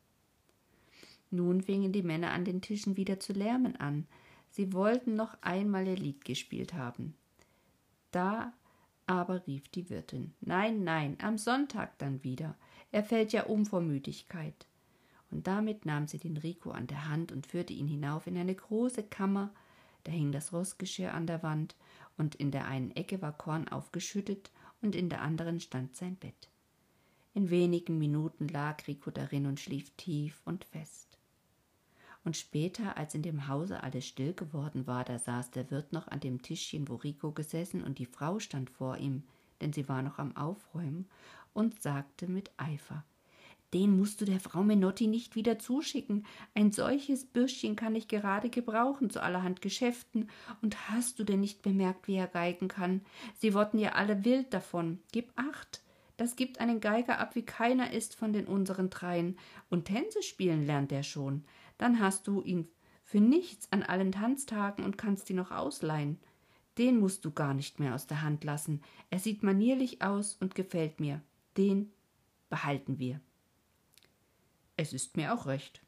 Nun 1.32 1.62
fingen 1.62 1.92
die 1.92 2.02
Männer 2.02 2.30
an 2.30 2.44
den 2.44 2.60
Tischen 2.60 2.98
wieder 2.98 3.18
zu 3.18 3.32
lärmen 3.32 3.74
an. 3.76 4.06
Sie 4.50 4.74
wollten 4.74 5.16
noch 5.16 5.34
einmal 5.40 5.88
ihr 5.88 5.96
Lied 5.96 6.26
gespielt 6.26 6.74
haben. 6.74 7.14
Da 8.10 8.52
aber 9.06 9.46
rief 9.46 9.66
die 9.68 9.88
Wirtin 9.88 10.34
Nein, 10.42 10.84
nein, 10.84 11.16
am 11.22 11.38
Sonntag 11.38 11.98
dann 11.98 12.22
wieder. 12.22 12.54
Er 12.90 13.02
fällt 13.02 13.32
ja 13.32 13.44
um 13.44 13.64
vor 13.64 13.80
Müdigkeit. 13.80 14.66
Und 15.30 15.46
damit 15.46 15.86
nahm 15.86 16.06
sie 16.06 16.18
den 16.18 16.36
Rico 16.36 16.70
an 16.70 16.86
der 16.86 17.08
Hand 17.08 17.32
und 17.32 17.46
führte 17.46 17.72
ihn 17.72 17.88
hinauf 17.88 18.26
in 18.26 18.36
eine 18.36 18.54
große 18.54 19.02
Kammer, 19.02 19.50
da 20.04 20.12
hing 20.12 20.32
das 20.32 20.52
Roßgeschirr 20.52 21.14
an 21.14 21.26
der 21.26 21.42
Wand, 21.42 21.74
und 22.18 22.34
in 22.34 22.50
der 22.50 22.66
einen 22.66 22.94
Ecke 22.94 23.22
war 23.22 23.32
Korn 23.32 23.68
aufgeschüttet 23.68 24.50
und 24.82 24.94
in 24.94 25.08
der 25.08 25.22
anderen 25.22 25.60
stand 25.60 25.96
sein 25.96 26.16
Bett. 26.16 26.50
In 27.32 27.48
wenigen 27.48 27.96
Minuten 27.96 28.48
lag 28.48 28.86
Rico 28.86 29.10
darin 29.10 29.46
und 29.46 29.58
schlief 29.58 29.90
tief 29.96 30.42
und 30.44 30.66
fest. 30.66 31.11
Und 32.24 32.36
später, 32.36 32.96
als 32.96 33.14
in 33.14 33.22
dem 33.22 33.48
Hause 33.48 33.82
alles 33.82 34.06
still 34.06 34.32
geworden 34.32 34.86
war, 34.86 35.04
da 35.04 35.18
saß 35.18 35.50
der 35.50 35.70
Wirt 35.70 35.92
noch 35.92 36.08
an 36.08 36.20
dem 36.20 36.42
Tischchen, 36.42 36.88
wo 36.88 36.96
Rico 36.96 37.32
gesessen, 37.32 37.82
und 37.82 37.98
die 37.98 38.06
Frau 38.06 38.38
stand 38.38 38.70
vor 38.70 38.98
ihm, 38.98 39.24
denn 39.60 39.72
sie 39.72 39.88
war 39.88 40.02
noch 40.02 40.18
am 40.18 40.36
Aufräumen, 40.36 41.08
und 41.52 41.82
sagte 41.82 42.28
mit 42.28 42.50
Eifer 42.56 43.04
den 43.74 43.96
musst 43.96 44.20
du 44.20 44.24
der 44.26 44.40
Frau 44.40 44.62
Menotti 44.62 45.06
nicht 45.06 45.34
wieder 45.34 45.58
zuschicken. 45.58 46.26
Ein 46.54 46.72
solches 46.72 47.24
Bürschchen 47.24 47.74
kann 47.74 47.94
ich 47.94 48.06
gerade 48.06 48.50
gebrauchen 48.50 49.08
zu 49.08 49.22
allerhand 49.22 49.62
Geschäften. 49.62 50.28
Und 50.60 50.90
hast 50.90 51.18
du 51.18 51.24
denn 51.24 51.40
nicht 51.40 51.62
bemerkt, 51.62 52.06
wie 52.06 52.16
er 52.16 52.26
geigen 52.26 52.68
kann? 52.68 53.00
Sie 53.38 53.54
wollten 53.54 53.78
ja 53.78 53.92
alle 53.92 54.24
wild 54.24 54.52
davon. 54.52 54.98
Gib 55.12 55.32
acht. 55.36 55.80
Das 56.18 56.36
gibt 56.36 56.60
einen 56.60 56.80
Geiger 56.80 57.18
ab, 57.18 57.34
wie 57.34 57.44
keiner 57.44 57.92
ist 57.92 58.14
von 58.14 58.34
den 58.34 58.46
unseren 58.46 58.90
dreien. 58.90 59.38
Und 59.70 59.86
Tänze 59.86 60.22
spielen 60.22 60.66
lernt 60.66 60.92
er 60.92 61.02
schon. 61.02 61.44
Dann 61.78 62.00
hast 62.00 62.26
du 62.26 62.42
ihn 62.42 62.68
für 63.02 63.20
nichts 63.20 63.70
an 63.72 63.82
allen 63.82 64.12
Tanztagen 64.12 64.84
und 64.84 64.98
kannst 64.98 65.28
ihn 65.30 65.36
noch 65.36 65.50
ausleihen. 65.50 66.18
Den 66.78 66.98
musst 66.98 67.24
du 67.24 67.30
gar 67.30 67.54
nicht 67.54 67.80
mehr 67.80 67.94
aus 67.94 68.06
der 68.06 68.22
Hand 68.22 68.44
lassen. 68.44 68.82
Er 69.10 69.18
sieht 69.18 69.42
manierlich 69.42 70.02
aus 70.02 70.36
und 70.40 70.54
gefällt 70.54 71.00
mir. 71.00 71.20
Den 71.56 71.92
behalten 72.48 72.98
wir. 72.98 73.20
Es 74.76 74.92
ist 74.92 75.16
mir 75.16 75.34
auch 75.34 75.46
recht, 75.46 75.82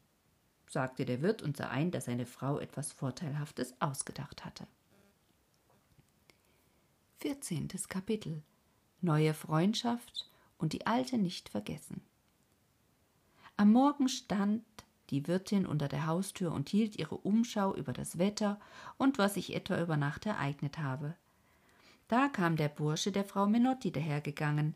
sagte 0.69 1.05
der 1.05 1.23
Wirt 1.23 1.43
und 1.43 1.57
sah 1.57 1.69
ein, 1.69 1.91
dass 1.91 2.05
seine 2.05 2.27
Frau 2.27 2.59
etwas 2.59 2.93
Vorteilhaftes 2.93 3.81
ausgedacht 3.81 4.45
hatte. 4.45 4.67
Vierzehntes 7.19 7.89
Kapitel 7.89 8.43
Neue 9.01 9.35
Freundschaft 9.35 10.31
und 10.59 10.73
die 10.73 10.87
alte 10.87 11.19
nicht 11.19 11.49
vergessen. 11.49 12.03
Am 13.57 13.73
Morgen 13.73 14.09
stand 14.09 14.65
die 15.11 15.27
Wirtin 15.27 15.67
unter 15.67 15.89
der 15.89 16.07
Haustür 16.07 16.53
und 16.53 16.69
hielt 16.69 16.97
ihre 16.99 17.17
Umschau 17.17 17.75
über 17.75 17.93
das 17.93 18.19
Wetter 18.19 18.59
und 18.97 19.19
was 19.19 19.35
sich 19.35 19.55
etwa 19.55 19.81
über 19.81 19.97
Nacht 19.97 20.27
ereignet 20.27 20.79
habe. 20.79 21.15
Da 22.09 22.29
kam 22.29 22.57
der 22.57 22.69
Bursche 22.69 23.13
der 23.13 23.25
Frau 23.25 23.47
Menotti 23.47 23.91
dahergegangen, 23.91 24.75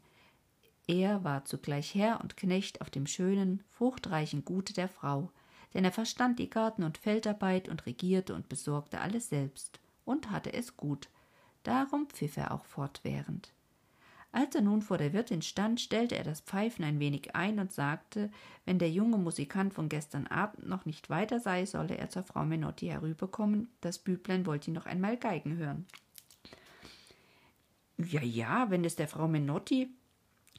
er 0.89 1.23
war 1.23 1.45
zugleich 1.45 1.95
Herr 1.95 2.23
und 2.23 2.39
Knecht 2.39 2.81
auf 2.81 2.89
dem 2.89 3.07
schönen, 3.07 3.63
fruchtreichen 3.69 4.47
Gute 4.47 4.73
der 4.73 4.89
Frau, 4.89 5.31
denn 5.75 5.85
er 5.85 5.93
verstand 5.93 6.39
die 6.39 6.49
Garten- 6.49 6.83
und 6.83 6.97
Feldarbeit 6.97 7.69
und 7.69 7.85
regierte 7.85 8.35
und 8.35 8.49
besorgte 8.49 9.03
alles 9.03 9.29
selbst 9.29 9.81
und 10.07 10.31
hatte 10.31 10.51
es 10.55 10.79
gut. 10.79 11.11
Darum 11.63 12.09
pfiff 12.09 12.39
er 12.39 12.53
auch 12.53 12.65
fortwährend. 12.65 13.53
Als 14.31 14.55
er 14.55 14.61
nun 14.61 14.83
vor 14.83 14.99
der 14.99 15.13
Wirtin 15.15 15.41
stand, 15.41 15.81
stellte 15.81 16.17
er 16.17 16.25
das 16.25 16.43
Pfeifen 16.43 16.85
ein 16.85 17.01
wenig 17.01 17.35
ein 17.35 17.59
und 17.59 17.73
sagte, 17.73 18.31
wenn 18.67 18.79
der 18.79 18.91
junge 18.91 19.17
Musikant 19.17 19.73
von 19.73 19.89
gestern 19.89 20.27
Abend 20.27 20.67
noch 20.69 20.85
nicht 20.85 21.09
weiter 21.09 21.41
sei, 21.41 21.65
solle 21.65 21.97
er 21.97 22.11
zur 22.11 22.25
Frau 22.25 22.45
Menotti 22.45 22.87
herüberkommen, 22.89 23.69
das 23.81 23.99
Büblein 23.99 24.45
wollte 24.45 24.71
ihn 24.71 24.75
noch 24.75 24.87
einmal 24.87 25.17
Geigen 25.17 25.57
hören. 25.57 25.87
Ja, 27.97 28.23
ja, 28.23 28.71
wenn 28.71 28.85
es 28.85 28.97
der 28.97 29.09
Frau 29.09 29.27
Menotti 29.27 29.89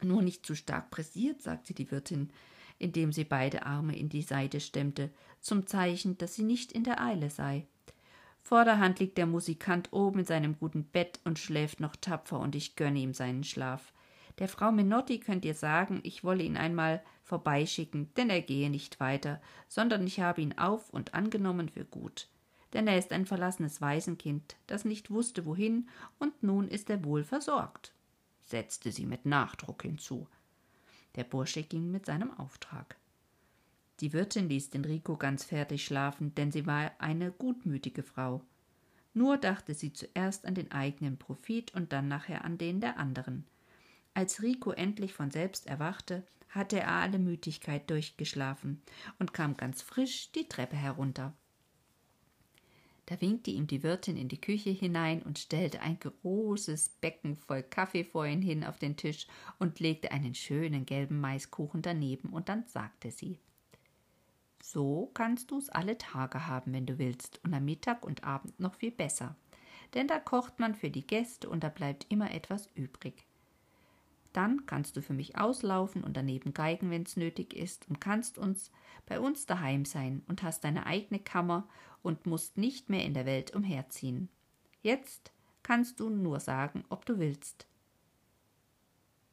nur 0.02 0.22
nicht 0.22 0.46
zu 0.46 0.56
stark 0.56 0.90
pressiert, 0.90 1.42
sagte 1.42 1.74
die 1.74 1.90
Wirtin, 1.92 2.32
indem 2.80 3.14
sie 3.14 3.24
beide 3.24 3.66
Arme 3.66 3.96
in 3.96 4.10
die 4.10 4.24
Seite 4.24 4.60
stemmte, 4.60 5.10
zum 5.42 5.68
Zeichen, 5.68 6.18
dass 6.18 6.36
sie 6.36 6.44
nicht 6.44 6.72
in 6.72 6.84
der 6.84 7.02
Eile 7.02 7.30
sei. 7.30 7.68
Vorderhand 8.42 9.00
liegt 9.00 9.18
der 9.18 9.26
Musikant 9.26 9.94
oben 9.94 10.20
in 10.20 10.26
seinem 10.26 10.58
guten 10.58 10.84
Bett 10.84 11.20
und 11.24 11.40
schläft 11.40 11.80
noch 11.80 11.96
tapfer, 11.96 12.40
und 12.40 12.56
ich 12.56 12.76
gönne 12.76 13.00
ihm 13.00 13.14
seinen 13.14 13.44
Schlaf. 13.44 13.94
Der 14.40 14.48
Frau 14.48 14.72
Menotti 14.72 15.20
könnt 15.20 15.44
ihr 15.44 15.54
sagen, 15.54 16.00
ich 16.04 16.24
wolle 16.24 16.44
ihn 16.44 16.58
einmal 16.58 17.04
vorbeischicken, 17.24 18.14
denn 18.16 18.30
er 18.30 18.42
gehe 18.42 18.70
nicht 18.70 19.00
weiter, 19.00 19.42
sondern 19.68 20.08
ich 20.08 20.22
habe 20.22 20.42
ihn 20.42 20.58
auf 20.58 20.90
und 20.90 21.14
angenommen 21.14 21.70
für 21.70 21.86
gut. 21.86 22.28
Denn 22.74 22.88
er 22.88 22.98
ist 22.98 23.12
ein 23.12 23.26
verlassenes 23.26 23.82
Waisenkind, 23.82 24.56
das 24.68 24.86
nicht 24.86 25.12
wusste 25.12 25.46
wohin, 25.46 25.90
und 26.20 26.42
nun 26.42 26.68
ist 26.68 26.90
er 26.90 27.04
wohl 27.04 27.24
versorgt, 27.24 27.94
setzte 28.46 28.92
sie 28.92 29.06
mit 29.06 29.26
Nachdruck 29.26 29.82
hinzu. 29.82 30.28
Der 31.16 31.24
Bursche 31.24 31.64
ging 31.64 31.92
mit 31.92 32.06
seinem 32.06 32.32
Auftrag. 32.40 32.99
Die 34.02 34.14
Wirtin 34.14 34.48
ließ 34.48 34.70
den 34.70 34.86
Rico 34.86 35.18
ganz 35.18 35.44
fertig 35.44 35.84
schlafen, 35.84 36.34
denn 36.36 36.52
sie 36.52 36.66
war 36.66 36.92
eine 37.00 37.32
gutmütige 37.32 38.04
Frau. 38.04 38.42
Nur 39.14 39.38
dachte 39.38 39.74
sie 39.74 39.92
zuerst 39.92 40.46
an 40.46 40.56
den 40.56 40.72
eigenen 40.72 41.18
Profit 41.18 41.74
und 41.74 41.92
dann 41.92 42.08
nachher 42.08 42.46
an 42.46 42.58
den 42.58 42.80
der 42.80 42.98
anderen. 42.98 43.46
Als 44.14 44.42
Rico 44.42 44.72
endlich 44.72 45.14
von 45.14 45.32
selbst 45.32 45.68
erwachte, 45.68 46.24
hatte 46.50 46.80
er 46.80 46.92
alle 46.92 47.20
Müdigkeit 47.20 47.90
durchgeschlafen 47.90 48.82
und 49.20 49.34
kam 49.34 49.58
ganz 49.58 49.82
frisch 49.82 50.32
die 50.32 50.48
Treppe 50.48 50.78
herunter. 50.78 51.34
Da 53.06 53.20
winkte 53.22 53.52
ihm 53.52 53.68
die 53.68 53.82
Wirtin 53.82 54.16
in 54.16 54.30
die 54.30 54.40
Küche 54.40 54.70
hinein 54.70 55.24
und 55.24 55.40
stellte 55.40 55.82
ein 55.82 56.00
großes 56.00 56.90
Becken 57.02 57.36
voll 57.36 57.64
Kaffee 57.64 58.04
vor 58.04 58.26
ihn 58.26 58.42
hin 58.42 58.64
auf 58.64 58.78
den 58.78 58.98
Tisch 58.98 59.28
und 59.58 59.80
legte 59.80 60.12
einen 60.12 60.36
schönen 60.36 60.86
gelben 60.86 61.20
Maiskuchen 61.20 61.82
daneben, 61.82 62.30
und 62.30 62.50
dann 62.50 62.68
sagte 62.68 63.10
sie 63.10 63.40
so 64.62 65.10
kannst 65.14 65.52
du's 65.52 65.70
alle 65.70 65.98
Tage 65.98 66.48
haben, 66.48 66.74
wenn 66.74 66.86
du 66.86 66.98
willst, 66.98 67.40
und 67.44 67.54
am 67.54 67.66
Mittag 67.66 68.06
und 68.06 68.24
Abend 68.24 68.60
noch 68.60 68.76
viel 68.76 68.92
besser. 68.92 69.36
Denn 69.94 70.08
da 70.08 70.20
kocht 70.20 70.60
man 70.60 70.76
für 70.76 70.90
die 70.90 71.06
Gäste 71.06 71.50
und 71.50 71.64
da 71.64 71.70
bleibt 71.70 72.06
immer 72.10 72.32
etwas 72.32 72.68
übrig. 72.76 73.26
Dann 74.34 74.66
kannst 74.68 74.96
du 74.96 75.02
für 75.02 75.14
mich 75.14 75.38
auslaufen 75.38 76.04
und 76.04 76.16
daneben 76.16 76.54
geigen, 76.54 76.92
wenn's 76.92 77.18
nötig 77.18 77.56
ist, 77.56 77.90
und 77.90 78.00
kannst 78.00 78.38
uns 78.38 78.72
bei 79.08 79.20
uns 79.20 79.46
daheim 79.46 79.86
sein 79.86 80.24
und 80.28 80.44
hast 80.44 80.64
deine 80.64 80.86
eigene 80.86 81.20
Kammer 81.20 81.68
und 82.04 82.28
musst 82.28 82.58
nicht 82.58 82.90
mehr 82.90 83.06
in 83.06 83.14
der 83.14 83.26
Welt 83.26 83.56
umherziehen. 83.56 84.30
Jetzt 84.82 85.32
kannst 85.64 86.00
du 86.00 86.10
nur 86.10 86.40
sagen, 86.40 86.84
ob 86.90 87.06
du 87.06 87.18
willst. 87.18 87.66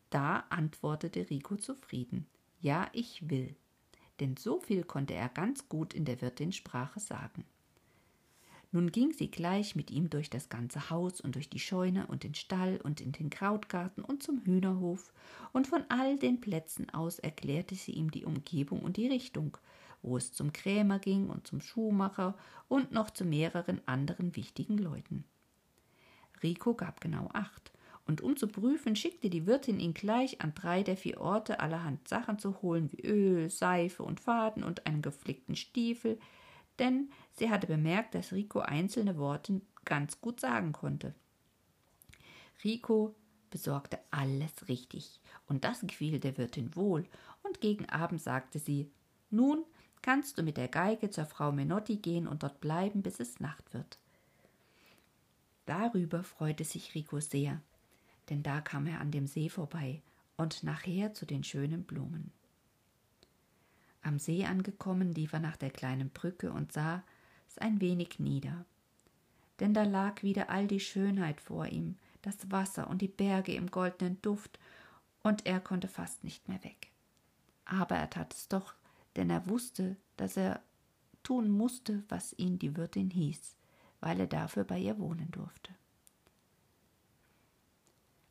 Da 0.09 0.45
antwortete 0.49 1.29
Rico 1.29 1.57
zufrieden. 1.57 2.27
Ja, 2.61 2.89
ich 2.93 3.29
will 3.29 3.55
denn 4.20 4.37
so 4.37 4.61
viel 4.61 4.85
konnte 4.85 5.14
er 5.14 5.29
ganz 5.29 5.68
gut 5.68 5.94
in 5.94 6.05
der 6.05 6.20
Wirtin 6.20 6.52
Sprache 6.52 7.00
sagen. 7.00 7.44
Nun 8.72 8.90
ging 8.90 9.12
sie 9.12 9.31
gleich 9.31 9.76
mit 9.76 9.90
ihm 9.90 10.11
durch 10.11 10.29
das 10.29 10.48
ganze 10.48 10.90
Haus 10.90 11.20
und 11.20 11.35
durch 11.35 11.48
die 11.48 11.61
Scheune 11.61 12.07
und 12.09 12.24
den 12.24 12.35
Stall 12.35 12.81
und 12.83 13.00
in 13.00 13.12
den 13.12 13.31
Krautgarten 13.31 14.05
und 14.05 14.22
zum 14.22 14.44
Hühnerhof, 14.44 15.12
und 15.52 15.66
von 15.66 15.85
all 15.88 16.18
den 16.18 16.40
Plätzen 16.40 16.90
aus 16.90 17.18
erklärte 17.18 17.74
sie 17.74 17.92
ihm 17.92 18.11
die 18.11 18.24
Umgebung 18.24 18.81
und 18.81 18.96
die 18.96 19.07
Richtung, 19.07 19.57
wo 20.02 20.16
es 20.16 20.33
zum 20.33 20.52
Krämer 20.52 20.98
ging 20.98 21.31
und 21.31 21.46
zum 21.46 21.61
Schuhmacher 21.61 22.37
und 22.68 22.92
noch 22.92 23.11
zu 23.11 23.24
mehreren 23.24 23.81
anderen 23.87 24.37
wichtigen 24.37 24.79
Leuten. 24.79 25.24
Rico 26.42 26.74
gab 26.74 27.00
genau 27.00 27.31
acht, 27.33 27.72
und 28.07 28.21
um 28.21 28.37
zu 28.37 28.47
prüfen, 28.47 28.95
schickte 28.95 29.29
die 29.31 29.47
Wirtin 29.47 29.81
ihn 29.81 29.95
gleich 29.95 30.40
an 30.40 30.55
drei 30.55 30.83
der 30.83 30.97
vier 30.97 31.21
Orte 31.21 31.61
allerhand 31.61 32.07
Sachen 32.07 32.38
zu 32.38 32.62
holen, 32.62 32.90
wie 32.92 33.05
Öl, 33.05 33.51
Seife 33.51 34.05
und 34.05 34.21
Faden 34.21 34.62
und 34.62 34.87
einen 34.87 35.03
geflickten 35.03 35.57
Stiefel, 35.57 36.19
denn 36.79 37.11
sie 37.33 37.51
hatte 37.51 37.66
bemerkt, 37.66 38.14
dass 38.14 38.33
Rico 38.33 38.61
einzelne 38.61 39.16
Worte 39.19 39.61
ganz 39.85 40.21
gut 40.21 40.40
sagen 40.40 40.73
konnte. 40.73 41.14
Rico 42.62 43.14
besorgte 43.51 43.99
alles 44.11 44.69
richtig, 44.69 45.21
und 45.47 45.64
das 45.64 45.81
gefiel 45.81 46.21
der 46.21 46.38
Wirtin 46.38 46.77
wohl, 46.77 47.07
und 47.42 47.61
gegen 47.61 47.88
Abend 47.88 48.21
sagte 48.21 48.59
sie 48.59 48.90
Nun 49.31 49.64
kannst 50.03 50.38
du 50.38 50.42
mit 50.42 50.57
der 50.57 50.69
Geige 50.69 51.11
zur 51.11 51.27
Frau 51.27 51.51
Menotti 51.51 51.97
gehen 51.97 52.29
und 52.29 52.42
dort 52.42 52.61
bleiben, 52.61 53.03
bis 53.03 53.19
es 53.19 53.40
Nacht 53.40 53.75
wird. 53.75 53.99
Darüber 55.64 56.23
freute 56.23 56.62
sich 56.62 56.95
Rico 56.95 57.19
sehr, 57.19 57.61
denn 58.29 58.43
da 58.43 58.61
kam 58.61 58.87
er 58.87 59.01
an 59.01 59.11
dem 59.11 59.27
See 59.27 59.49
vorbei 59.49 60.03
und 60.37 60.62
nachher 60.62 61.15
zu 61.15 61.27
den 61.27 61.45
schönen 61.45 61.85
Blumen. 61.85 62.33
Am 64.03 64.19
See 64.19 64.45
angekommen 64.45 65.12
lief 65.12 65.33
er 65.33 65.41
nach 65.41 65.57
der 65.57 65.71
kleinen 65.71 66.11
Brücke 66.11 66.53
und 66.53 66.73
sah 66.73 67.03
es 67.49 67.59
ein 67.59 67.81
wenig 67.81 68.19
nieder. 68.19 68.65
Denn 69.59 69.75
da 69.75 69.85
lag 69.85 70.23
wieder 70.23 70.51
all 70.51 70.67
die 70.67 70.81
Schönheit 70.81 71.41
vor 71.41 71.67
ihm, 71.67 71.97
das 72.23 72.51
Wasser 72.51 72.89
und 72.89 73.03
die 73.03 73.09
Berge 73.09 73.55
im 73.55 73.71
goldenen 73.71 74.21
Duft, 74.23 74.59
und 75.23 75.45
er 75.45 75.59
konnte 75.59 75.89
fast 75.89 76.23
nicht 76.23 76.49
mehr 76.49 76.62
weg. 76.62 76.93
Aber 77.65 77.97
er 77.97 78.09
tat 78.09 78.33
es 78.33 78.47
doch, 78.47 78.75
denn 79.17 79.29
er 79.29 79.49
wusste, 79.49 79.97
dass 80.17 80.37
er 80.37 80.62
tun 81.25 81.51
musste, 81.51 82.05
was 82.09 82.33
ihn 82.39 82.61
die 82.61 82.77
Wirtin 82.77 83.11
hieß, 83.11 83.57
weil 83.99 84.21
er 84.21 84.29
dafür 84.29 84.62
bei 84.62 84.79
ihr 84.79 85.01
wohnen 85.01 85.33
durfte. 85.33 85.75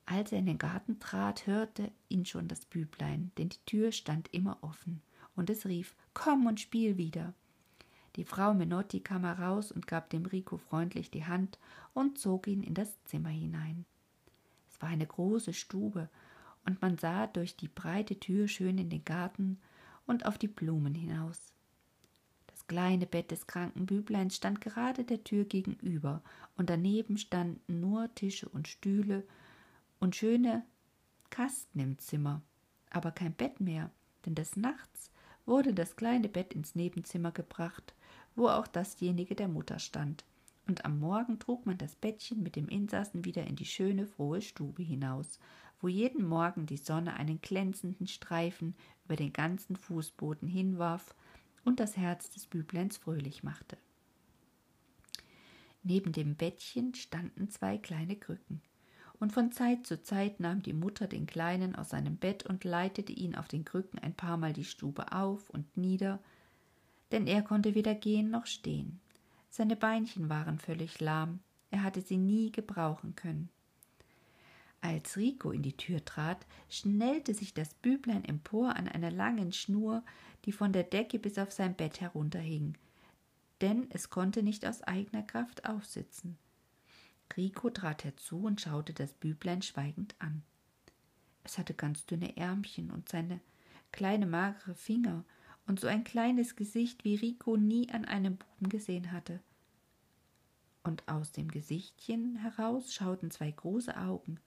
Als 0.08 0.32
er 0.32 0.40
in 0.40 0.46
den 0.46 0.60
Garten 0.60 1.00
trat, 1.00 1.48
hörte 1.48 1.92
ihn 2.10 2.26
schon 2.26 2.48
das 2.48 2.66
Büblein, 2.66 3.32
denn 3.38 3.50
die 3.50 3.66
Tür 3.66 3.92
stand 3.92 4.32
immer 4.34 4.58
offen, 4.62 5.02
und 5.36 5.50
es 5.50 5.66
rief 5.66 5.96
Komm 6.14 6.46
und 6.46 6.60
spiel 6.60 6.98
wieder. 6.98 7.34
Die 8.16 8.24
Frau 8.24 8.54
Menotti 8.54 9.02
kam 9.02 9.24
heraus 9.24 9.72
und 9.72 9.88
gab 9.88 10.10
dem 10.10 10.26
Rico 10.26 10.58
freundlich 10.58 11.12
die 11.12 11.26
Hand 11.26 11.60
und 11.94 12.18
zog 12.18 12.48
ihn 12.48 12.64
in 12.64 12.74
das 12.74 13.04
Zimmer 13.06 13.30
hinein. 13.30 13.86
Es 14.70 14.82
war 14.82 14.90
eine 14.90 15.08
große 15.08 15.54
Stube, 15.54 16.10
und 16.66 16.82
man 16.82 16.98
sah 16.98 17.28
durch 17.28 17.56
die 17.58 17.68
breite 17.68 18.20
Tür 18.20 18.48
schön 18.48 18.78
in 18.78 18.90
den 18.90 19.06
Garten 19.06 19.60
und 20.06 20.26
auf 20.26 20.38
die 20.38 20.48
Blumen 20.48 20.96
hinaus. 20.96 21.52
Das 22.48 22.68
kleine 22.68 23.06
Bett 23.06 23.32
des 23.32 23.48
kranken 23.48 23.86
Bübleins 23.86 24.36
stand 24.36 24.62
gerade 24.62 25.04
der 25.04 25.24
Tür 25.24 25.46
gegenüber, 25.46 26.22
und 26.58 26.70
daneben 26.70 27.18
standen 27.18 27.80
nur 27.80 28.14
Tische 28.16 28.48
und 28.50 28.68
Stühle 28.68 29.26
und 30.06 30.16
schöne 30.16 30.64
Kasten 31.32 31.80
im 31.80 31.98
Zimmer, 31.98 32.44
aber 32.92 33.12
kein 33.12 33.34
Bett 33.34 33.60
mehr, 33.60 33.90
denn 34.24 34.36
des 34.36 34.56
Nachts 34.56 35.10
wurde 35.48 35.74
das 35.74 35.96
kleine 35.96 36.30
Bett 36.30 36.54
ins 36.54 36.76
Nebenzimmer 36.76 37.32
gebracht, 37.32 37.96
wo 38.36 38.48
auch 38.48 38.68
dasjenige 38.68 39.34
der 39.34 39.48
Mutter 39.48 39.80
stand, 39.80 40.24
und 40.68 40.86
am 40.86 41.00
Morgen 41.00 41.40
trug 41.40 41.66
man 41.66 41.80
das 41.80 41.96
Bettchen 41.96 42.44
mit 42.44 42.56
dem 42.56 42.68
Insassen 42.68 43.26
wieder 43.26 43.48
in 43.48 43.56
die 43.56 43.66
schöne, 43.66 44.06
frohe 44.06 44.44
Stube 44.44 44.84
hinaus, 44.84 45.40
wo 45.82 45.88
jeden 45.88 46.28
Morgen 46.28 46.68
die 46.68 46.78
Sonne 46.78 47.16
einen 47.16 47.42
glänzenden 47.42 48.06
Streifen 48.06 48.76
über 49.06 49.16
den 49.16 49.34
ganzen 49.34 49.76
Fußboden 49.76 50.48
hinwarf 50.48 51.16
und 51.64 51.80
das 51.80 51.98
Herz 51.98 52.30
des 52.30 52.46
Bübleins 52.46 52.98
fröhlich 52.98 53.42
machte. 53.42 53.76
Neben 55.82 56.12
dem 56.12 56.36
Bettchen 56.36 56.94
standen 56.94 57.50
zwei 57.50 57.80
kleine 57.80 58.16
Krücken 58.16 58.62
und 59.26 59.32
von 59.32 59.52
Zeit 59.52 59.88
zu 59.88 60.04
Zeit 60.04 60.40
nahm 60.40 60.62
die 60.62 60.72
Mutter 60.72 61.08
den 61.08 61.26
Kleinen 61.26 61.74
aus 61.74 61.90
seinem 61.90 62.16
Bett 62.16 62.46
und 62.46 62.64
leitete 62.64 63.12
ihn 63.12 63.34
auf 63.34 63.48
den 63.48 63.66
Krücken 63.66 63.98
ein 63.98 64.14
paar 64.14 64.38
Mal 64.38 64.54
die 64.54 64.64
Stube 64.64 65.14
auf 65.14 65.50
und 65.50 65.76
nieder, 65.76 66.20
denn 67.12 67.26
er 67.26 67.42
konnte 67.42 67.74
weder 67.74 67.96
gehen 67.96 68.30
noch 68.30 68.46
stehen. 68.46 69.00
Seine 69.50 69.76
Beinchen 69.76 70.30
waren 70.30 70.60
völlig 70.60 71.00
lahm, 71.00 71.40
er 71.72 71.82
hatte 71.82 72.02
sie 72.02 72.18
nie 72.18 72.52
gebrauchen 72.52 73.16
können. 73.16 73.50
Als 74.80 75.18
Rico 75.18 75.50
in 75.50 75.64
die 75.64 75.76
Tür 75.76 76.06
trat, 76.06 76.46
schnellte 76.70 77.34
sich 77.34 77.56
das 77.56 77.74
Büblein 77.74 78.26
empor 78.26 78.76
an 78.76 78.88
einer 78.88 79.10
langen 79.10 79.54
Schnur, 79.54 80.04
die 80.46 80.52
von 80.52 80.72
der 80.72 80.84
Decke 80.84 81.18
bis 81.18 81.40
auf 81.40 81.52
sein 81.52 81.74
Bett 81.74 82.00
herunterhing, 82.00 82.78
denn 83.62 83.88
es 83.90 84.12
konnte 84.12 84.44
nicht 84.44 84.68
aus 84.68 84.84
eigener 84.84 85.24
Kraft 85.24 85.68
aufsitzen. 85.68 86.38
Rico 87.36 87.70
trat 87.70 88.04
herzu 88.04 88.44
und 88.44 88.62
schaute 88.62 88.94
das 88.94 89.14
Büblein 89.14 89.62
schweigend 89.62 90.16
an. 90.20 90.44
Es 91.44 91.58
hatte 91.58 91.74
ganz 91.74 92.06
dünne 92.06 92.38
Ärmchen 92.38 92.92
und 92.92 93.10
seine 93.10 93.40
kleine 93.92 94.26
magere 94.26 94.76
Finger 94.76 95.24
und 95.68 95.80
so 95.80 95.88
ein 95.88 96.04
kleines 96.04 96.56
Gesicht, 96.56 97.04
wie 97.04 97.16
Rico 97.16 97.58
nie 97.58 97.90
an 97.92 98.06
einem 98.06 98.38
Buben 98.38 98.70
gesehen 98.70 99.12
hatte. 99.12 99.40
Und 100.84 101.08
aus 101.08 101.32
dem 101.32 101.50
Gesichtchen 101.50 102.36
heraus 102.36 102.94
schauten 102.94 103.32
zwei 103.32 103.52
große 103.52 103.98
Augen, 103.98 104.40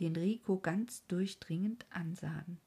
den 0.00 0.16
Rico 0.16 0.58
ganz 0.58 1.06
durchdringend 1.06 1.84
ansahen. 1.90 2.58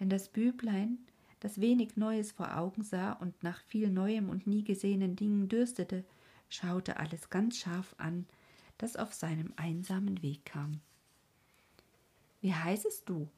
Denn 0.00 0.10
das 0.10 0.28
Büblein, 0.28 0.98
das 1.40 1.60
wenig 1.60 1.96
Neues 1.96 2.32
vor 2.32 2.56
Augen 2.56 2.82
sah 2.82 3.12
und 3.12 3.42
nach 3.42 3.60
viel 3.60 3.90
Neuem 3.90 4.28
und 4.28 4.46
nie 4.46 4.64
gesehenen 4.64 5.16
Dingen 5.16 5.48
dürstete, 5.48 6.04
schaute 6.48 6.98
alles 6.98 7.30
ganz 7.30 7.58
scharf 7.58 7.94
an, 7.98 8.26
das 8.78 8.96
auf 8.96 9.14
seinem 9.14 9.52
einsamen 9.56 10.22
Weg 10.22 10.44
kam. 10.44 10.80
Wie 12.40 12.54
heißest 12.54 13.08
du? 13.08 13.28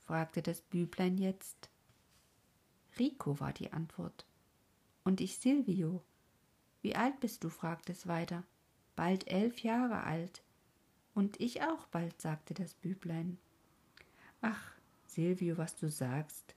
fragte 0.00 0.42
das 0.42 0.62
Büblein 0.62 1.18
jetzt. 1.18 1.68
Rico 2.98 3.38
war 3.40 3.52
die 3.52 3.72
Antwort. 3.72 4.26
Und 5.04 5.20
ich 5.20 5.38
Silvio. 5.38 6.02
Wie 6.82 6.96
alt 6.96 7.20
bist 7.20 7.44
du? 7.44 7.50
fragte 7.50 7.92
es 7.92 8.06
weiter. 8.06 8.44
Bald 8.96 9.28
elf 9.28 9.62
Jahre 9.62 10.02
alt. 10.04 10.42
Und 11.14 11.40
ich 11.40 11.62
auch 11.62 11.86
bald, 11.86 12.20
sagte 12.20 12.54
das 12.54 12.74
Büblein. 12.74 13.38
Ach, 14.40 14.72
Silvio, 15.06 15.58
was 15.58 15.76
du 15.76 15.90
sagst, 15.90 16.54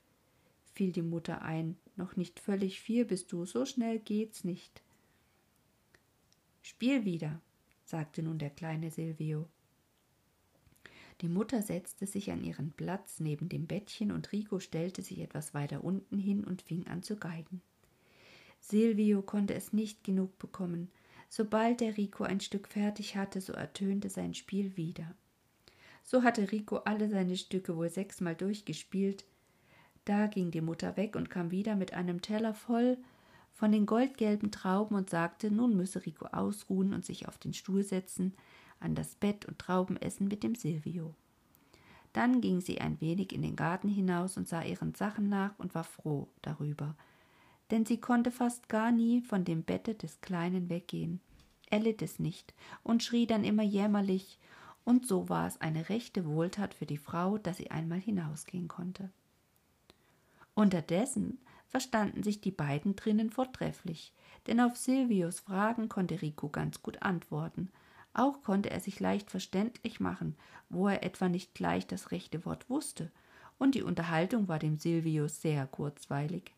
fiel 0.73 0.91
die 0.91 1.01
Mutter 1.01 1.41
ein. 1.41 1.77
Noch 1.95 2.15
nicht 2.15 2.39
völlig 2.39 2.79
vier 2.79 3.05
bist 3.05 3.31
du, 3.31 3.45
so 3.45 3.65
schnell 3.65 3.99
geht's 3.99 4.43
nicht. 4.43 4.81
Spiel 6.81 7.05
wieder, 7.05 7.39
sagte 7.85 8.23
nun 8.23 8.39
der 8.39 8.49
kleine 8.49 8.89
Silvio. 8.89 9.47
Die 11.21 11.29
Mutter 11.29 11.61
setzte 11.61 12.07
sich 12.07 12.31
an 12.31 12.43
ihren 12.43 12.71
Platz 12.71 13.19
neben 13.19 13.49
dem 13.49 13.67
Bettchen 13.67 14.11
und 14.11 14.31
Rico 14.31 14.59
stellte 14.59 15.03
sich 15.03 15.19
etwas 15.19 15.53
weiter 15.53 15.83
unten 15.83 16.17
hin 16.17 16.43
und 16.43 16.63
fing 16.63 16.87
an 16.87 17.03
zu 17.03 17.17
geigen. 17.17 17.61
Silvio 18.59 19.21
konnte 19.21 19.53
es 19.53 19.73
nicht 19.73 20.03
genug 20.03 20.39
bekommen. 20.39 20.89
Sobald 21.29 21.81
der 21.81 21.97
Rico 21.97 22.23
ein 22.23 22.39
Stück 22.39 22.67
fertig 22.67 23.15
hatte, 23.15 23.41
so 23.41 23.53
ertönte 23.53 24.09
sein 24.09 24.33
Spiel 24.33 24.75
wieder. 24.75 25.13
So 26.01 26.23
hatte 26.23 26.51
Rico 26.51 26.77
alle 26.77 27.09
seine 27.09 27.37
Stücke 27.37 27.77
wohl 27.77 27.89
sechsmal 27.91 28.33
durchgespielt. 28.33 29.23
Da 30.03 30.25
ging 30.25 30.49
die 30.49 30.61
Mutter 30.61 30.97
weg 30.97 31.15
und 31.15 31.29
kam 31.29 31.51
wieder 31.51 31.75
mit 31.75 31.93
einem 31.93 32.23
Teller 32.23 32.55
voll 32.55 32.97
von 33.53 33.71
den 33.71 33.85
goldgelben 33.85 34.51
Trauben 34.51 34.95
und 34.95 35.09
sagte, 35.09 35.51
nun 35.51 35.75
müsse 35.75 36.05
Rico 36.05 36.25
ausruhen 36.27 36.93
und 36.93 37.05
sich 37.05 37.27
auf 37.27 37.37
den 37.37 37.53
Stuhl 37.53 37.83
setzen, 37.83 38.33
an 38.79 38.95
das 38.95 39.15
Bett 39.15 39.45
und 39.45 39.59
Trauben 39.59 39.97
essen 39.97 40.27
mit 40.27 40.43
dem 40.43 40.55
Silvio. 40.55 41.13
Dann 42.13 42.41
ging 42.41 42.59
sie 42.59 42.81
ein 42.81 42.99
wenig 42.99 43.31
in 43.31 43.41
den 43.41 43.55
Garten 43.55 43.87
hinaus 43.87 44.37
und 44.37 44.47
sah 44.47 44.63
ihren 44.63 44.95
Sachen 44.95 45.29
nach 45.29 45.57
und 45.59 45.75
war 45.75 45.83
froh 45.83 46.27
darüber, 46.41 46.95
denn 47.69 47.85
sie 47.85 48.01
konnte 48.01 48.31
fast 48.31 48.67
gar 48.67 48.91
nie 48.91 49.21
von 49.21 49.45
dem 49.45 49.63
Bette 49.63 49.95
des 49.95 50.19
Kleinen 50.19 50.69
weggehen. 50.69 51.21
Er 51.69 51.79
litt 51.79 52.01
es 52.01 52.19
nicht 52.19 52.53
und 52.83 53.01
schrie 53.01 53.27
dann 53.27 53.43
immer 53.43 53.63
jämmerlich, 53.63 54.39
und 54.83 55.05
so 55.05 55.29
war 55.29 55.47
es 55.47 55.61
eine 55.61 55.89
rechte 55.89 56.25
Wohltat 56.25 56.73
für 56.73 56.87
die 56.87 56.97
Frau, 56.97 57.37
dass 57.37 57.57
sie 57.57 57.69
einmal 57.71 57.99
hinausgehen 57.99 58.67
konnte. 58.67 59.11
Unterdessen 60.53 61.37
verstanden 61.71 62.21
sich 62.21 62.41
die 62.41 62.51
beiden 62.51 62.95
drinnen 62.95 63.29
vortrefflich, 63.29 64.13
denn 64.45 64.59
auf 64.59 64.77
Silvios 64.77 65.39
Fragen 65.39 65.89
konnte 65.89 66.21
Rico 66.21 66.49
ganz 66.49 66.83
gut 66.83 67.01
antworten, 67.01 67.69
auch 68.13 68.43
konnte 68.43 68.69
er 68.69 68.81
sich 68.81 68.99
leicht 68.99 69.31
verständlich 69.31 69.99
machen, 69.99 70.35
wo 70.69 70.89
er 70.89 71.03
etwa 71.03 71.29
nicht 71.29 71.55
gleich 71.55 71.87
das 71.87 72.11
rechte 72.11 72.45
Wort 72.45 72.69
wusste, 72.69 73.09
und 73.57 73.75
die 73.75 73.83
Unterhaltung 73.83 74.47
war 74.47 74.59
dem 74.59 74.77
Silvius 74.77 75.41
sehr 75.41 75.65
kurzweilig. 75.65 76.53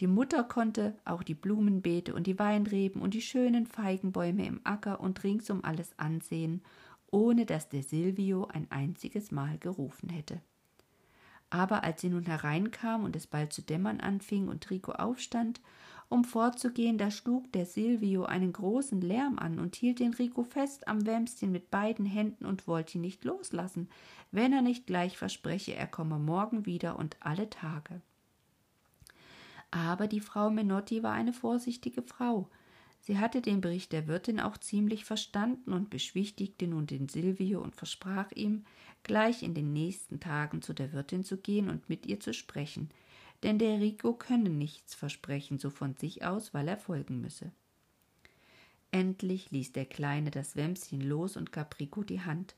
Die 0.00 0.06
Mutter 0.06 0.44
konnte 0.44 0.96
auch 1.04 1.22
die 1.22 1.34
Blumenbeete 1.34 2.14
und 2.14 2.26
die 2.26 2.38
Weinreben 2.38 3.02
und 3.02 3.14
die 3.14 3.22
schönen 3.22 3.66
Feigenbäume 3.66 4.46
im 4.46 4.60
Acker 4.64 5.00
und 5.00 5.22
ringsum 5.24 5.64
alles 5.64 5.98
ansehen, 5.98 6.62
ohne 7.10 7.44
dass 7.44 7.68
der 7.68 7.82
Silvio 7.82 8.46
ein 8.46 8.70
einziges 8.70 9.32
Mal 9.32 9.58
gerufen 9.58 10.08
hätte. 10.08 10.40
Aber 11.52 11.84
als 11.84 12.00
sie 12.00 12.08
nun 12.08 12.24
hereinkam 12.24 13.04
und 13.04 13.14
es 13.14 13.26
bald 13.26 13.52
zu 13.52 13.60
dämmern 13.60 14.00
anfing 14.00 14.48
und 14.48 14.70
Rico 14.70 14.92
aufstand 14.92 15.60
um 16.08 16.24
fortzugehen, 16.24 16.96
da 16.96 17.10
schlug 17.10 17.52
der 17.52 17.66
Silvio 17.66 18.24
einen 18.24 18.52
großen 18.52 19.02
Lärm 19.02 19.38
an 19.38 19.58
und 19.58 19.76
hielt 19.76 19.98
den 19.98 20.14
Rico 20.14 20.44
fest 20.44 20.88
am 20.88 21.06
Wämschen 21.06 21.52
mit 21.52 21.70
beiden 21.70 22.06
Händen 22.06 22.46
und 22.46 22.66
wollte 22.66 22.96
ihn 22.96 23.02
nicht 23.02 23.24
loslassen, 23.24 23.88
wenn 24.30 24.54
er 24.54 24.62
nicht 24.62 24.86
gleich 24.86 25.16
verspreche, 25.18 25.74
er 25.74 25.86
komme 25.86 26.18
morgen 26.18 26.64
wieder 26.64 26.98
und 26.98 27.16
alle 27.20 27.48
Tage. 27.50 28.00
Aber 29.70 30.06
die 30.06 30.20
Frau 30.20 30.48
Menotti 30.50 31.02
war 31.02 31.12
eine 31.12 31.34
vorsichtige 31.34 32.02
Frau. 32.02 32.48
Sie 33.00 33.18
hatte 33.18 33.42
den 33.42 33.60
Bericht 33.60 33.92
der 33.92 34.06
Wirtin 34.06 34.38
auch 34.38 34.56
ziemlich 34.58 35.04
verstanden 35.04 35.72
und 35.72 35.90
beschwichtigte 35.90 36.66
nun 36.66 36.86
den 36.86 37.08
Silvio 37.08 37.60
und 37.60 37.74
versprach 37.74 38.30
ihm, 38.32 38.64
gleich 39.02 39.42
in 39.42 39.54
den 39.54 39.72
nächsten 39.72 40.20
Tagen 40.20 40.62
zu 40.62 40.72
der 40.72 40.92
Wirtin 40.92 41.24
zu 41.24 41.36
gehen 41.36 41.68
und 41.68 41.88
mit 41.88 42.06
ihr 42.06 42.20
zu 42.20 42.32
sprechen, 42.32 42.90
denn 43.42 43.58
der 43.58 43.80
Rico 43.80 44.12
könne 44.14 44.50
nichts 44.50 44.94
versprechen, 44.94 45.58
so 45.58 45.70
von 45.70 45.96
sich 45.96 46.24
aus, 46.24 46.54
weil 46.54 46.68
er 46.68 46.76
folgen 46.76 47.20
müsse. 47.20 47.50
Endlich 48.90 49.50
ließ 49.50 49.72
der 49.72 49.86
Kleine 49.86 50.30
das 50.30 50.54
Wämschen 50.54 51.00
los 51.00 51.36
und 51.36 51.50
gab 51.50 51.78
Rico 51.80 52.02
die 52.02 52.20
Hand, 52.20 52.54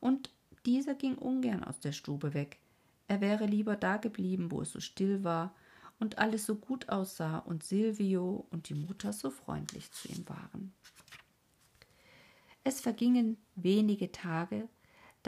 und 0.00 0.30
dieser 0.66 0.94
ging 0.94 1.16
ungern 1.16 1.64
aus 1.64 1.80
der 1.80 1.92
Stube 1.92 2.34
weg. 2.34 2.58
Er 3.06 3.20
wäre 3.20 3.46
lieber 3.46 3.76
da 3.76 3.96
geblieben, 3.96 4.50
wo 4.50 4.60
es 4.60 4.72
so 4.72 4.80
still 4.80 5.24
war 5.24 5.54
und 5.98 6.18
alles 6.18 6.46
so 6.46 6.56
gut 6.56 6.88
aussah 6.88 7.38
und 7.38 7.64
Silvio 7.64 8.46
und 8.50 8.68
die 8.68 8.74
Mutter 8.74 9.12
so 9.12 9.30
freundlich 9.30 9.90
zu 9.92 10.08
ihm 10.08 10.28
waren. 10.28 10.72
Es 12.64 12.80
vergingen 12.80 13.38
wenige 13.54 14.12
Tage, 14.12 14.68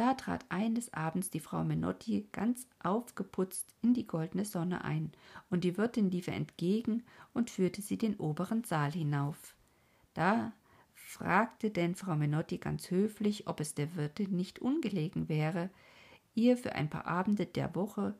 da 0.00 0.14
trat 0.14 0.46
eines 0.48 0.94
Abends 0.94 1.28
die 1.28 1.40
Frau 1.40 1.62
Menotti 1.62 2.26
ganz 2.32 2.66
aufgeputzt 2.82 3.74
in 3.82 3.92
die 3.92 4.06
goldene 4.06 4.46
Sonne 4.46 4.82
ein, 4.82 5.12
und 5.50 5.62
die 5.62 5.76
Wirtin 5.76 6.10
lief 6.10 6.26
ihr 6.26 6.32
entgegen 6.32 7.02
und 7.34 7.50
führte 7.50 7.82
sie 7.82 7.98
den 7.98 8.16
oberen 8.16 8.64
Saal 8.64 8.92
hinauf. 8.92 9.54
Da 10.14 10.54
fragte 10.94 11.70
denn 11.70 11.96
Frau 11.96 12.16
Menotti 12.16 12.56
ganz 12.56 12.90
höflich, 12.90 13.46
ob 13.46 13.60
es 13.60 13.74
der 13.74 13.94
Wirtin 13.94 14.34
nicht 14.34 14.60
ungelegen 14.60 15.28
wäre, 15.28 15.68
ihr 16.34 16.56
für 16.56 16.74
ein 16.74 16.88
paar 16.88 17.06
Abende 17.06 17.44
der 17.44 17.74
Woche 17.74 18.14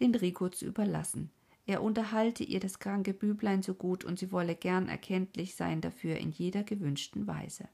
den 0.00 0.14
Rico 0.14 0.50
zu 0.50 0.66
überlassen. 0.66 1.30
Er 1.64 1.82
unterhalte 1.82 2.44
ihr 2.44 2.60
das 2.60 2.78
kranke 2.78 3.14
Büblein 3.14 3.62
so 3.62 3.72
gut 3.72 4.04
und 4.04 4.18
sie 4.18 4.32
wolle 4.32 4.54
gern 4.54 4.90
erkenntlich 4.90 5.54
sein 5.54 5.80
dafür 5.80 6.18
in 6.18 6.30
jeder 6.30 6.62
gewünschten 6.62 7.26
Weise. 7.26 7.70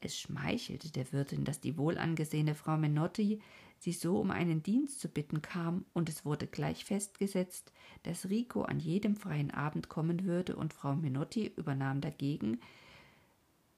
Es 0.00 0.18
schmeichelte 0.18 0.90
der 0.90 1.12
Wirtin, 1.12 1.44
dass 1.44 1.60
die 1.60 1.76
wohlangesehene 1.76 2.54
Frau 2.54 2.76
Menotti 2.76 3.40
sie 3.78 3.92
so 3.92 4.18
um 4.18 4.30
einen 4.30 4.62
Dienst 4.62 5.00
zu 5.00 5.08
bitten 5.08 5.42
kam, 5.42 5.84
und 5.92 6.08
es 6.08 6.24
wurde 6.24 6.46
gleich 6.46 6.84
festgesetzt, 6.84 7.72
dass 8.04 8.28
Rico 8.28 8.62
an 8.62 8.80
jedem 8.80 9.16
freien 9.16 9.50
Abend 9.50 9.88
kommen 9.88 10.24
würde, 10.24 10.56
und 10.56 10.72
Frau 10.72 10.94
Menotti 10.94 11.52
übernahm 11.56 12.00
dagegen, 12.00 12.60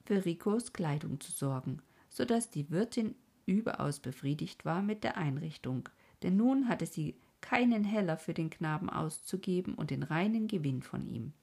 für 0.05 0.25
Ricos 0.25 0.73
Kleidung 0.73 1.19
zu 1.19 1.31
sorgen, 1.31 1.81
so 2.09 2.25
dass 2.25 2.49
die 2.49 2.69
Wirtin 2.69 3.15
überaus 3.45 3.99
befriedigt 3.99 4.65
war 4.65 4.81
mit 4.81 5.03
der 5.03 5.17
Einrichtung, 5.17 5.89
denn 6.23 6.37
nun 6.37 6.67
hatte 6.67 6.85
sie 6.85 7.15
keinen 7.41 7.83
Heller 7.83 8.17
für 8.17 8.33
den 8.33 8.49
Knaben 8.49 8.89
auszugeben 8.89 9.73
und 9.73 9.89
den 9.89 10.03
reinen 10.03 10.47
Gewinn 10.47 10.83
von 10.83 11.07
ihm. 11.07 11.33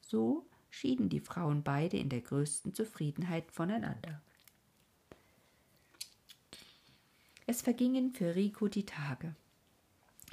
So 0.00 0.46
schieden 0.74 1.08
die 1.08 1.20
Frauen 1.20 1.62
beide 1.62 1.96
in 1.96 2.08
der 2.08 2.20
größten 2.20 2.74
Zufriedenheit 2.74 3.52
voneinander. 3.52 4.20
Es 7.46 7.62
vergingen 7.62 8.12
für 8.12 8.34
Rico 8.34 8.68
die 8.68 8.84
Tage. 8.84 9.36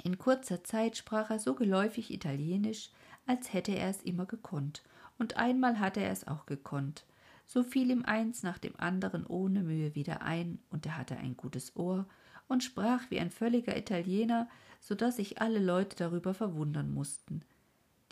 In 0.02 0.18
kurzer 0.18 0.64
Zeit 0.64 0.96
sprach 0.96 1.30
er 1.30 1.38
so 1.38 1.54
geläufig 1.54 2.12
Italienisch, 2.12 2.90
als 3.26 3.52
hätte 3.52 3.72
er 3.72 3.88
es 3.88 4.02
immer 4.02 4.26
gekonnt, 4.26 4.82
und 5.18 5.36
einmal 5.36 5.78
hatte 5.78 6.00
er 6.00 6.10
es 6.10 6.26
auch 6.26 6.46
gekonnt. 6.46 7.04
So 7.46 7.62
fiel 7.62 7.90
ihm 7.90 8.04
eins 8.04 8.42
nach 8.42 8.58
dem 8.58 8.74
anderen 8.78 9.24
ohne 9.26 9.62
Mühe 9.62 9.94
wieder 9.94 10.22
ein, 10.22 10.58
und 10.70 10.86
er 10.86 10.96
hatte 10.96 11.16
ein 11.16 11.36
gutes 11.36 11.76
Ohr 11.76 12.06
und 12.48 12.64
sprach 12.64 13.10
wie 13.10 13.20
ein 13.20 13.30
völliger 13.30 13.76
Italiener, 13.76 14.48
so 14.80 14.96
dass 14.96 15.16
sich 15.16 15.40
alle 15.40 15.60
Leute 15.60 15.94
darüber 15.96 16.34
verwundern 16.34 16.92
mussten. 16.92 17.44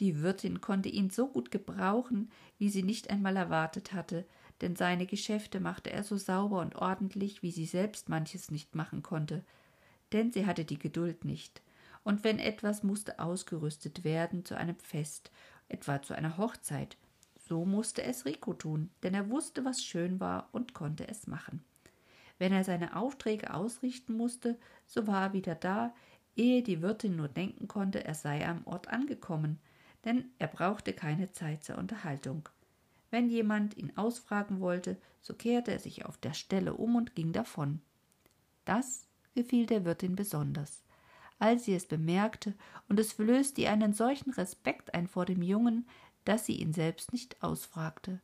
Die 0.00 0.22
Wirtin 0.22 0.62
konnte 0.62 0.88
ihn 0.88 1.10
so 1.10 1.28
gut 1.28 1.50
gebrauchen, 1.50 2.30
wie 2.58 2.70
sie 2.70 2.82
nicht 2.82 3.10
einmal 3.10 3.36
erwartet 3.36 3.92
hatte, 3.92 4.24
denn 4.62 4.74
seine 4.74 5.06
Geschäfte 5.06 5.60
machte 5.60 5.90
er 5.90 6.04
so 6.04 6.16
sauber 6.16 6.60
und 6.60 6.76
ordentlich, 6.76 7.42
wie 7.42 7.50
sie 7.50 7.66
selbst 7.66 8.08
manches 8.08 8.50
nicht 8.50 8.74
machen 8.74 9.02
konnte, 9.02 9.44
denn 10.12 10.32
sie 10.32 10.46
hatte 10.46 10.64
die 10.64 10.78
Geduld 10.78 11.24
nicht. 11.24 11.62
Und 12.02 12.24
wenn 12.24 12.38
etwas 12.38 12.82
musste 12.82 13.18
ausgerüstet 13.18 14.02
werden 14.02 14.44
zu 14.46 14.56
einem 14.56 14.78
Fest, 14.78 15.30
etwa 15.68 16.00
zu 16.00 16.14
einer 16.14 16.38
Hochzeit, 16.38 16.96
so 17.36 17.66
musste 17.66 18.02
es 18.02 18.24
Rico 18.24 18.54
tun, 18.54 18.90
denn 19.02 19.12
er 19.12 19.28
wusste, 19.28 19.64
was 19.66 19.82
schön 19.84 20.18
war 20.18 20.48
und 20.52 20.72
konnte 20.72 21.08
es 21.08 21.26
machen. 21.26 21.62
Wenn 22.38 22.52
er 22.54 22.64
seine 22.64 22.96
Aufträge 22.96 23.52
ausrichten 23.52 24.14
musste, 24.14 24.58
so 24.86 25.06
war 25.06 25.22
er 25.24 25.32
wieder 25.34 25.54
da, 25.54 25.94
ehe 26.36 26.62
die 26.62 26.80
Wirtin 26.80 27.16
nur 27.16 27.28
denken 27.28 27.68
konnte, 27.68 28.02
er 28.04 28.14
sei 28.14 28.46
am 28.46 28.66
Ort 28.66 28.88
angekommen, 28.88 29.60
denn 30.04 30.30
er 30.38 30.48
brauchte 30.48 30.92
keine 30.92 31.32
Zeit 31.32 31.64
zur 31.64 31.78
Unterhaltung. 31.78 32.48
Wenn 33.10 33.28
jemand 33.28 33.76
ihn 33.76 33.96
ausfragen 33.96 34.60
wollte, 34.60 34.96
so 35.20 35.34
kehrte 35.34 35.72
er 35.72 35.78
sich 35.78 36.04
auf 36.04 36.16
der 36.16 36.34
Stelle 36.34 36.74
um 36.74 36.96
und 36.96 37.14
ging 37.14 37.32
davon. 37.32 37.80
Das 38.64 39.06
gefiel 39.34 39.66
der 39.66 39.84
Wirtin 39.84 40.16
besonders. 40.16 40.82
Als 41.38 41.64
sie 41.64 41.74
es 41.74 41.86
bemerkte, 41.86 42.54
und 42.88 43.00
es 43.00 43.12
flößte 43.12 43.62
ihr 43.62 43.72
einen 43.72 43.94
solchen 43.94 44.30
Respekt 44.30 44.94
ein 44.94 45.06
vor 45.06 45.24
dem 45.24 45.42
Jungen, 45.42 45.86
dass 46.24 46.46
sie 46.46 46.56
ihn 46.56 46.72
selbst 46.72 47.12
nicht 47.12 47.42
ausfragte. 47.42 48.20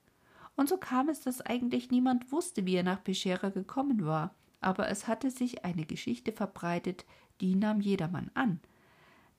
Und 0.55 0.69
so 0.69 0.77
kam 0.77 1.09
es, 1.09 1.21
dass 1.21 1.41
eigentlich 1.41 1.91
niemand 1.91 2.31
wusste, 2.33 2.67
wie 2.67 2.77
er 2.77 2.83
nach 2.83 3.03
Peschera 3.03 3.49
gekommen 3.51 4.05
war, 4.05 4.35
aber 4.61 4.89
es 4.89 5.07
hatte 5.07 5.31
sich 5.31 5.65
eine 5.65 5.87
Geschichte 5.87 6.33
verbreitet, 6.33 7.05
die 7.41 7.55
nahm 7.55 7.81
jedermann 7.81 8.31
an. 8.35 8.61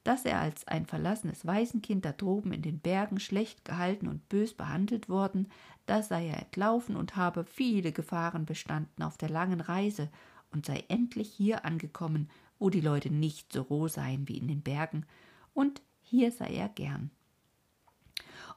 Dass 0.08 0.24
er 0.24 0.40
als 0.40 0.66
ein 0.70 0.86
verlassenes 0.86 1.46
Waisenkind 1.46 2.06
da 2.06 2.14
droben 2.14 2.54
in 2.54 2.62
den 2.62 2.80
Bergen 2.80 3.20
schlecht 3.20 3.66
gehalten 3.66 4.08
und 4.08 4.30
bös 4.30 4.54
behandelt 4.54 5.10
worden, 5.10 5.50
da 5.86 6.02
sei 6.02 6.30
er 6.30 6.40
entlaufen 6.40 6.96
und 6.96 7.18
habe 7.18 7.44
viele 7.44 7.92
Gefahren 7.92 8.46
bestanden 8.46 9.04
auf 9.04 9.18
der 9.18 9.28
langen 9.28 9.60
Reise 9.60 10.10
und 10.50 10.66
sei 10.66 10.86
endlich 10.88 11.30
hier 11.30 11.66
angekommen, 11.66 12.30
wo 12.58 12.70
die 12.70 12.80
Leute 12.80 13.10
nicht 13.10 13.52
so 13.52 13.64
roh 13.64 13.90
seien 13.90 14.30
wie 14.30 14.38
in 14.38 14.48
den 14.48 14.62
Bergen, 14.62 15.06
und 15.54 15.82
hier 16.00 16.32
sei 16.32 16.56
er 16.56 16.70
gern. 16.70 17.12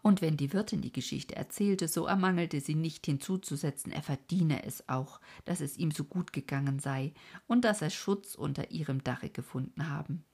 Und 0.02 0.22
wenn 0.22 0.36
die 0.36 0.52
Wirtin 0.52 0.82
die 0.82 0.92
Geschichte 0.92 1.34
erzählte, 1.34 1.88
so 1.88 2.06
ermangelte 2.06 2.60
sie 2.60 2.76
nicht 2.76 3.06
hinzuzusetzen, 3.06 3.90
er 3.90 4.04
verdiene 4.04 4.64
es 4.64 4.88
auch, 4.88 5.20
dass 5.46 5.60
es 5.60 5.76
ihm 5.78 5.90
so 5.90 6.04
gut 6.04 6.32
gegangen 6.32 6.78
sei 6.78 7.12
und 7.48 7.64
dass 7.64 7.82
er 7.82 7.90
Schutz 7.90 8.36
unter 8.36 8.70
ihrem 8.70 9.02
Dache 9.02 9.30
gefunden 9.30 9.88
haben. 9.88 10.24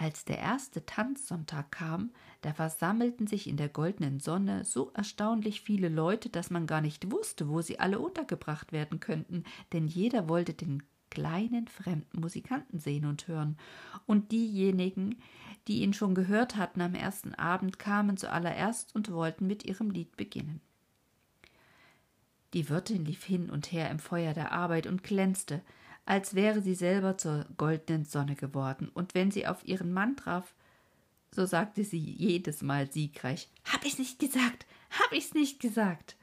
Als 0.00 0.24
der 0.24 0.38
erste 0.38 0.86
Tanzsonntag 0.86 1.72
kam, 1.72 2.10
da 2.40 2.54
versammelten 2.54 3.26
sich 3.26 3.46
in 3.46 3.58
der 3.58 3.68
goldenen 3.68 4.18
Sonne 4.18 4.64
so 4.64 4.90
erstaunlich 4.94 5.60
viele 5.60 5.90
Leute, 5.90 6.30
dass 6.30 6.48
man 6.48 6.66
gar 6.66 6.80
nicht 6.80 7.12
wusste, 7.12 7.50
wo 7.50 7.60
sie 7.60 7.78
alle 7.78 7.98
untergebracht 7.98 8.72
werden 8.72 8.98
könnten, 8.98 9.44
denn 9.74 9.86
jeder 9.88 10.26
wollte 10.26 10.54
den 10.54 10.82
kleinen 11.10 11.68
fremden 11.68 12.18
Musikanten 12.18 12.78
sehen 12.78 13.04
und 13.04 13.28
hören, 13.28 13.58
und 14.06 14.32
diejenigen, 14.32 15.16
die 15.68 15.82
ihn 15.82 15.92
schon 15.92 16.14
gehört 16.14 16.56
hatten 16.56 16.80
am 16.80 16.94
ersten 16.94 17.34
Abend, 17.34 17.78
kamen 17.78 18.16
zuallererst 18.16 18.94
und 18.94 19.12
wollten 19.12 19.46
mit 19.46 19.66
ihrem 19.66 19.90
Lied 19.90 20.16
beginnen. 20.16 20.62
Die 22.54 22.70
Wirtin 22.70 23.04
lief 23.04 23.22
hin 23.22 23.50
und 23.50 23.70
her 23.70 23.90
im 23.90 23.98
Feuer 23.98 24.32
der 24.32 24.52
Arbeit 24.52 24.86
und 24.86 25.02
glänzte, 25.02 25.60
als 26.04 26.34
wäre 26.34 26.62
sie 26.62 26.74
selber 26.74 27.18
zur 27.18 27.46
goldenen 27.56 28.04
Sonne 28.04 28.34
geworden, 28.34 28.88
und 28.92 29.14
wenn 29.14 29.30
sie 29.30 29.46
auf 29.46 29.66
ihren 29.66 29.92
Mann 29.92 30.16
traf, 30.16 30.54
so 31.32 31.46
sagte 31.46 31.84
sie 31.84 31.98
jedes 31.98 32.62
Mal 32.62 32.90
siegreich 32.90 33.48
Hab 33.64 33.84
ich's 33.84 33.98
nicht 33.98 34.18
gesagt, 34.18 34.66
hab 34.90 35.12
ich's 35.12 35.34
nicht 35.34 35.60
gesagt. 35.60 36.16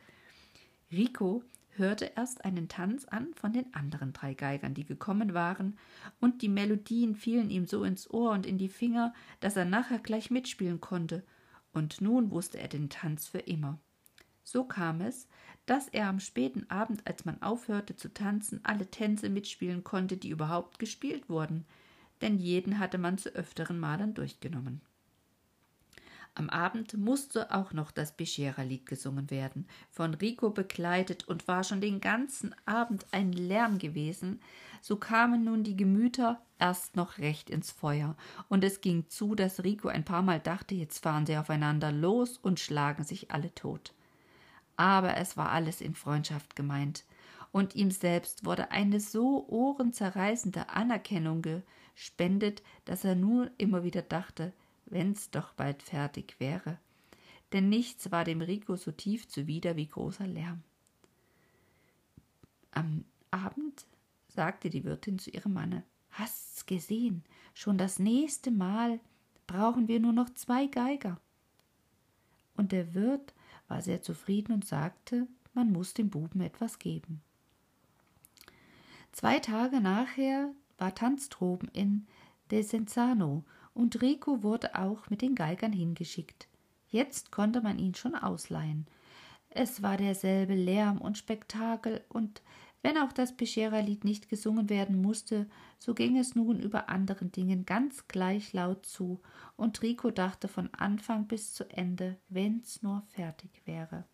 Rico 0.92 1.44
hörte 1.78 2.12
erst 2.16 2.44
einen 2.44 2.68
Tanz 2.68 3.06
an 3.06 3.34
von 3.36 3.54
den 3.54 3.74
anderen 3.74 4.14
drei 4.14 4.34
Geigern, 4.34 4.74
die 4.74 4.86
gekommen 4.86 5.34
waren, 5.34 5.78
und 6.20 6.42
die 6.42 6.50
Melodien 6.50 7.16
fielen 7.16 7.50
ihm 7.50 7.66
so 7.66 7.84
ins 7.84 8.10
Ohr 8.10 8.32
und 8.32 8.46
in 8.46 8.58
die 8.58 8.70
Finger, 8.70 9.14
dass 9.40 9.56
er 9.56 9.66
nachher 9.66 10.00
gleich 10.00 10.32
mitspielen 10.32 10.82
konnte, 10.82 11.24
und 11.74 12.02
nun 12.02 12.32
wusste 12.32 12.60
er 12.60 12.68
den 12.68 12.90
Tanz 12.90 13.28
für 13.28 13.40
immer. 13.40 13.80
So 14.50 14.64
kam 14.64 15.02
es, 15.02 15.28
dass 15.66 15.90
er 15.90 16.08
am 16.08 16.22
späten 16.22 16.70
Abend, 16.70 17.06
als 17.06 17.26
man 17.26 17.42
aufhörte 17.42 17.98
zu 17.98 18.14
tanzen, 18.14 18.62
alle 18.64 18.90
Tänze 18.90 19.28
mitspielen 19.28 19.84
konnte, 19.84 20.16
die 20.16 20.30
überhaupt 20.30 20.80
gespielt 20.80 21.28
wurden, 21.28 21.66
denn 22.22 22.38
jeden 22.38 22.80
hatte 22.80 22.98
man 22.98 23.18
zu 23.18 23.28
öfteren 23.36 23.78
Malen 23.78 24.14
durchgenommen. 24.14 24.80
Am 26.34 26.50
Abend 26.50 26.94
musste 26.98 27.54
auch 27.54 27.74
noch 27.74 27.92
das 27.92 28.16
Beschera-Lied 28.16 28.86
gesungen 28.86 29.30
werden, 29.32 29.68
von 29.92 30.14
Rico 30.14 30.50
begleitet 30.50 31.28
und 31.28 31.50
war 31.50 31.66
schon 31.66 31.82
den 31.82 32.00
ganzen 32.00 32.56
Abend 32.66 33.06
ein 33.12 33.34
Lärm 33.34 33.80
gewesen. 33.80 34.40
So 34.82 34.96
kamen 34.96 35.44
nun 35.44 35.66
die 35.66 35.76
Gemüter 35.76 36.42
erst 36.58 36.96
noch 36.96 37.18
recht 37.18 37.50
ins 37.50 37.72
Feuer, 37.72 38.16
und 38.48 38.64
es 38.64 38.80
ging 38.80 39.10
zu, 39.10 39.36
dass 39.36 39.66
Rico 39.66 39.90
ein 39.90 40.06
paar 40.06 40.22
Mal 40.22 40.40
dachte, 40.40 40.74
jetzt 40.74 41.04
fahren 41.04 41.26
sie 41.26 41.36
aufeinander 41.36 41.92
los 41.92 42.38
und 42.38 42.62
schlagen 42.62 43.04
sich 43.04 43.30
alle 43.30 43.54
tot. 43.54 43.94
Aber 44.78 45.18
es 45.18 45.36
war 45.36 45.52
alles 45.52 45.82
in 45.82 45.96
Freundschaft 45.96 46.56
gemeint, 46.56 47.04
und 47.52 47.76
ihm 47.76 47.92
selbst 47.92 48.46
wurde 48.46 48.72
eine 48.72 49.00
so 49.00 49.48
ohrenzerreißende 49.50 50.70
Anerkennung 50.70 51.42
gespendet, 51.42 52.62
dass 52.86 53.04
er 53.04 53.16
nun 53.16 53.50
immer 53.58 53.84
wieder 53.84 54.02
dachte, 54.02 54.54
wenn's 54.86 55.32
doch 55.32 55.54
bald 55.54 55.82
fertig 55.82 56.36
wäre. 56.40 56.78
Denn 57.54 57.70
nichts 57.70 58.12
war 58.12 58.24
dem 58.24 58.42
Rico 58.42 58.76
so 58.76 58.92
tief 58.92 59.28
zuwider 59.28 59.76
wie 59.76 59.88
großer 59.88 60.28
Lärm. 60.28 60.62
Am 62.72 63.06
Abend 63.32 63.86
sagte 64.28 64.70
die 64.70 64.84
Wirtin 64.84 65.18
zu 65.18 65.32
ihrem 65.32 65.54
Manne, 65.54 65.84
Hast's 66.12 66.66
gesehen, 66.66 67.24
schon 67.54 67.78
das 67.78 68.00
nächste 68.00 68.52
Mal 68.52 69.00
brauchen 69.48 69.88
wir 69.88 70.00
nur 70.00 70.14
noch 70.14 70.30
zwei 70.34 70.68
Geiger. 70.68 71.20
Und 72.56 72.72
der 72.72 72.94
Wirt 72.94 73.34
war 73.68 73.82
sehr 73.82 74.02
zufrieden 74.02 74.54
und 74.54 74.66
sagte, 74.66 75.28
man 75.54 75.72
muss 75.72 75.94
dem 75.94 76.10
Buben 76.10 76.42
etwas 76.42 76.80
geben. 76.80 77.22
Zwei 79.12 79.40
Tage 79.40 79.82
nachher 79.82 80.52
war 80.78 80.94
Tanztroben 80.94 81.70
in 81.74 82.06
Desenzano 82.52 83.44
und 83.74 84.02
Rico 84.02 84.44
wurde 84.44 84.76
auch 84.76 85.10
mit 85.10 85.22
den 85.22 85.36
Geigern 85.36 85.74
hingeschickt. 85.74 86.48
Jetzt 86.90 87.32
konnte 87.32 87.62
man 87.62 87.80
ihn 87.80 87.96
schon 87.96 88.16
ausleihen. 88.16 88.88
Es 89.50 89.82
war 89.82 89.98
derselbe 89.98 90.54
Lärm 90.54 91.00
und 91.00 91.18
Spektakel, 91.18 92.04
und 92.10 92.42
wenn 92.88 92.98
auch 93.00 93.12
das 93.12 93.36
Beschera-Lied 93.36 94.06
nicht 94.06 94.30
gesungen 94.30 94.70
werden 94.70 95.02
musste, 95.02 95.46
so 95.78 95.94
ging 95.94 96.18
es 96.18 96.36
nun 96.36 96.58
über 96.58 96.88
anderen 96.88 97.34
Dingen 97.34 97.66
ganz 97.66 98.08
gleich 98.08 98.54
laut 98.54 98.86
zu, 98.86 99.20
und 99.58 99.82
Rico 99.82 100.10
dachte 100.10 100.48
von 100.48 100.74
Anfang 100.74 101.28
bis 101.28 101.54
zu 101.54 101.70
Ende, 101.70 102.16
wenn's 102.30 102.82
nur 102.82 103.04
fertig 103.08 103.50
wäre. 103.66 104.06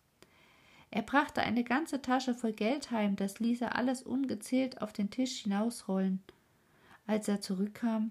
Er 0.90 1.02
brachte 1.02 1.40
eine 1.42 1.62
ganze 1.62 2.02
Tasche 2.02 2.34
voll 2.34 2.52
Geld 2.52 2.90
heim, 2.90 3.14
das 3.14 3.38
ließ 3.38 3.60
er 3.60 3.76
alles 3.76 4.02
ungezählt 4.02 4.82
auf 4.82 4.92
den 4.92 5.08
Tisch 5.08 5.42
hinausrollen. 5.42 6.24
Als 7.06 7.28
er 7.28 7.40
zurückkam, 7.40 8.10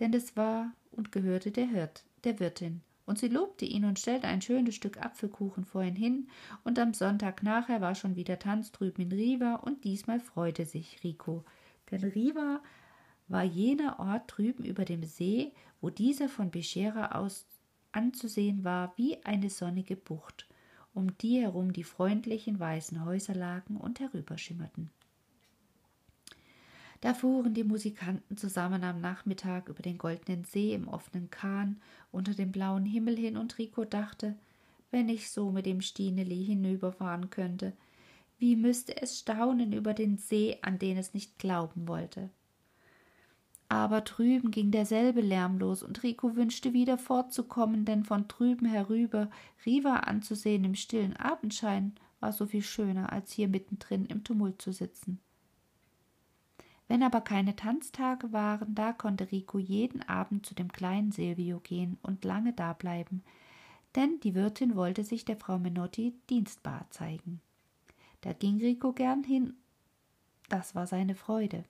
denn 0.00 0.14
es 0.14 0.34
war 0.34 0.72
und 0.92 1.12
gehörte 1.12 1.50
der 1.50 1.66
Hirt, 1.66 2.04
der 2.24 2.40
Wirtin, 2.40 2.80
und 3.06 3.18
sie 3.18 3.28
lobte 3.28 3.64
ihn 3.64 3.84
und 3.84 3.98
stellte 3.98 4.26
ein 4.26 4.42
schönes 4.42 4.74
Stück 4.74 4.98
Apfelkuchen 4.98 5.64
vor 5.64 5.82
ihn 5.82 5.96
hin, 5.96 6.28
und 6.64 6.78
am 6.78 6.94
Sonntag 6.94 7.42
nachher 7.42 7.80
war 7.80 7.94
schon 7.94 8.16
wieder 8.16 8.38
Tanz 8.38 8.72
drüben 8.72 9.02
in 9.02 9.12
Riva, 9.12 9.56
und 9.56 9.84
diesmal 9.84 10.20
freute 10.20 10.64
sich 10.64 11.02
Rico, 11.04 11.44
denn 11.90 12.04
Riva 12.04 12.60
war 13.28 13.44
jener 13.44 13.98
Ort 14.00 14.24
drüben 14.36 14.64
über 14.64 14.84
dem 14.84 15.02
See, 15.02 15.52
wo 15.80 15.90
dieser 15.90 16.28
von 16.28 16.50
Beschera 16.50 17.12
aus 17.12 17.46
anzusehen 17.92 18.64
war 18.64 18.92
wie 18.96 19.22
eine 19.24 19.50
sonnige 19.50 19.96
Bucht, 19.96 20.48
um 20.92 21.16
die 21.18 21.40
herum 21.40 21.72
die 21.72 21.84
freundlichen 21.84 22.58
weißen 22.58 23.04
Häuser 23.04 23.34
lagen 23.34 23.76
und 23.76 24.00
herüberschimmerten. 24.00 24.90
Da 27.04 27.12
fuhren 27.12 27.52
die 27.52 27.64
Musikanten 27.64 28.38
zusammen 28.38 28.82
am 28.82 29.02
Nachmittag 29.02 29.68
über 29.68 29.82
den 29.82 29.98
goldenen 29.98 30.44
See 30.44 30.72
im 30.72 30.88
offenen 30.88 31.28
Kahn 31.28 31.78
unter 32.10 32.32
dem 32.32 32.50
blauen 32.50 32.86
Himmel 32.86 33.14
hin, 33.14 33.36
und 33.36 33.58
Rico 33.58 33.84
dachte, 33.84 34.34
wenn 34.90 35.10
ich 35.10 35.30
so 35.30 35.50
mit 35.50 35.66
dem 35.66 35.82
Stineli 35.82 36.42
hinüberfahren 36.46 37.28
könnte, 37.28 37.74
wie 38.38 38.56
müsste 38.56 39.02
es 39.02 39.18
staunen 39.18 39.74
über 39.74 39.92
den 39.92 40.16
See, 40.16 40.56
an 40.62 40.78
den 40.78 40.96
es 40.96 41.12
nicht 41.12 41.38
glauben 41.38 41.88
wollte. 41.88 42.30
Aber 43.68 44.00
drüben 44.00 44.50
ging 44.50 44.70
derselbe 44.70 45.20
Lärm 45.20 45.58
los, 45.58 45.82
und 45.82 46.02
Rico 46.04 46.36
wünschte 46.36 46.72
wieder 46.72 46.96
fortzukommen, 46.96 47.84
denn 47.84 48.04
von 48.04 48.28
drüben 48.28 48.64
herüber 48.64 49.28
Riva 49.66 49.96
anzusehen 49.96 50.64
im 50.64 50.74
stillen 50.74 51.14
Abendschein 51.18 51.96
war 52.20 52.32
so 52.32 52.46
viel 52.46 52.62
schöner, 52.62 53.12
als 53.12 53.30
hier 53.30 53.48
mittendrin 53.48 54.06
im 54.06 54.24
Tumult 54.24 54.62
zu 54.62 54.72
sitzen. 54.72 55.20
Wenn 56.86 57.02
aber 57.02 57.22
keine 57.22 57.56
Tanztage 57.56 58.32
waren, 58.32 58.74
da 58.74 58.92
konnte 58.92 59.30
Rico 59.32 59.58
jeden 59.58 60.02
Abend 60.02 60.44
zu 60.44 60.54
dem 60.54 60.70
kleinen 60.70 61.12
Silvio 61.12 61.60
gehen 61.60 61.98
und 62.02 62.24
lange 62.24 62.52
dableiben, 62.52 63.22
denn 63.94 64.20
die 64.20 64.34
Wirtin 64.34 64.76
wollte 64.76 65.04
sich 65.04 65.24
der 65.24 65.36
Frau 65.36 65.58
Menotti 65.58 66.14
dienstbar 66.28 66.86
zeigen. 66.90 67.40
Da 68.20 68.32
ging 68.32 68.58
Rico 68.58 68.92
gern 68.92 69.22
hin, 69.24 69.54
das 70.48 70.74
war 70.74 70.86
seine 70.86 71.14
Freude. 71.14 71.64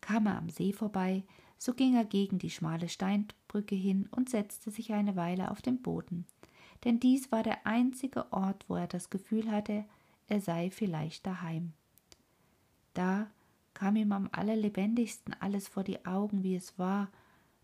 Kam 0.00 0.26
er 0.26 0.38
am 0.38 0.48
See 0.48 0.72
vorbei, 0.72 1.22
so 1.58 1.74
ging 1.74 1.94
er 1.94 2.04
gegen 2.04 2.38
die 2.38 2.50
schmale 2.50 2.88
Steinbrücke 2.88 3.74
hin 3.74 4.08
und 4.10 4.30
setzte 4.30 4.70
sich 4.70 4.92
eine 4.92 5.14
Weile 5.14 5.50
auf 5.50 5.62
den 5.62 5.82
Boden, 5.82 6.26
denn 6.84 6.98
dies 6.98 7.30
war 7.30 7.42
der 7.42 7.66
einzige 7.66 8.32
Ort, 8.32 8.64
wo 8.68 8.76
er 8.76 8.86
das 8.86 9.10
Gefühl 9.10 9.50
hatte, 9.50 9.84
er 10.26 10.40
sei 10.40 10.70
vielleicht 10.70 11.26
daheim. 11.26 11.72
Da 12.94 13.26
kam 13.80 13.96
ihm 13.96 14.12
am 14.12 14.28
allerlebendigsten 14.30 15.34
alles 15.40 15.66
vor 15.66 15.84
die 15.84 16.04
Augen, 16.04 16.42
wie 16.42 16.54
es 16.54 16.78
war, 16.78 17.08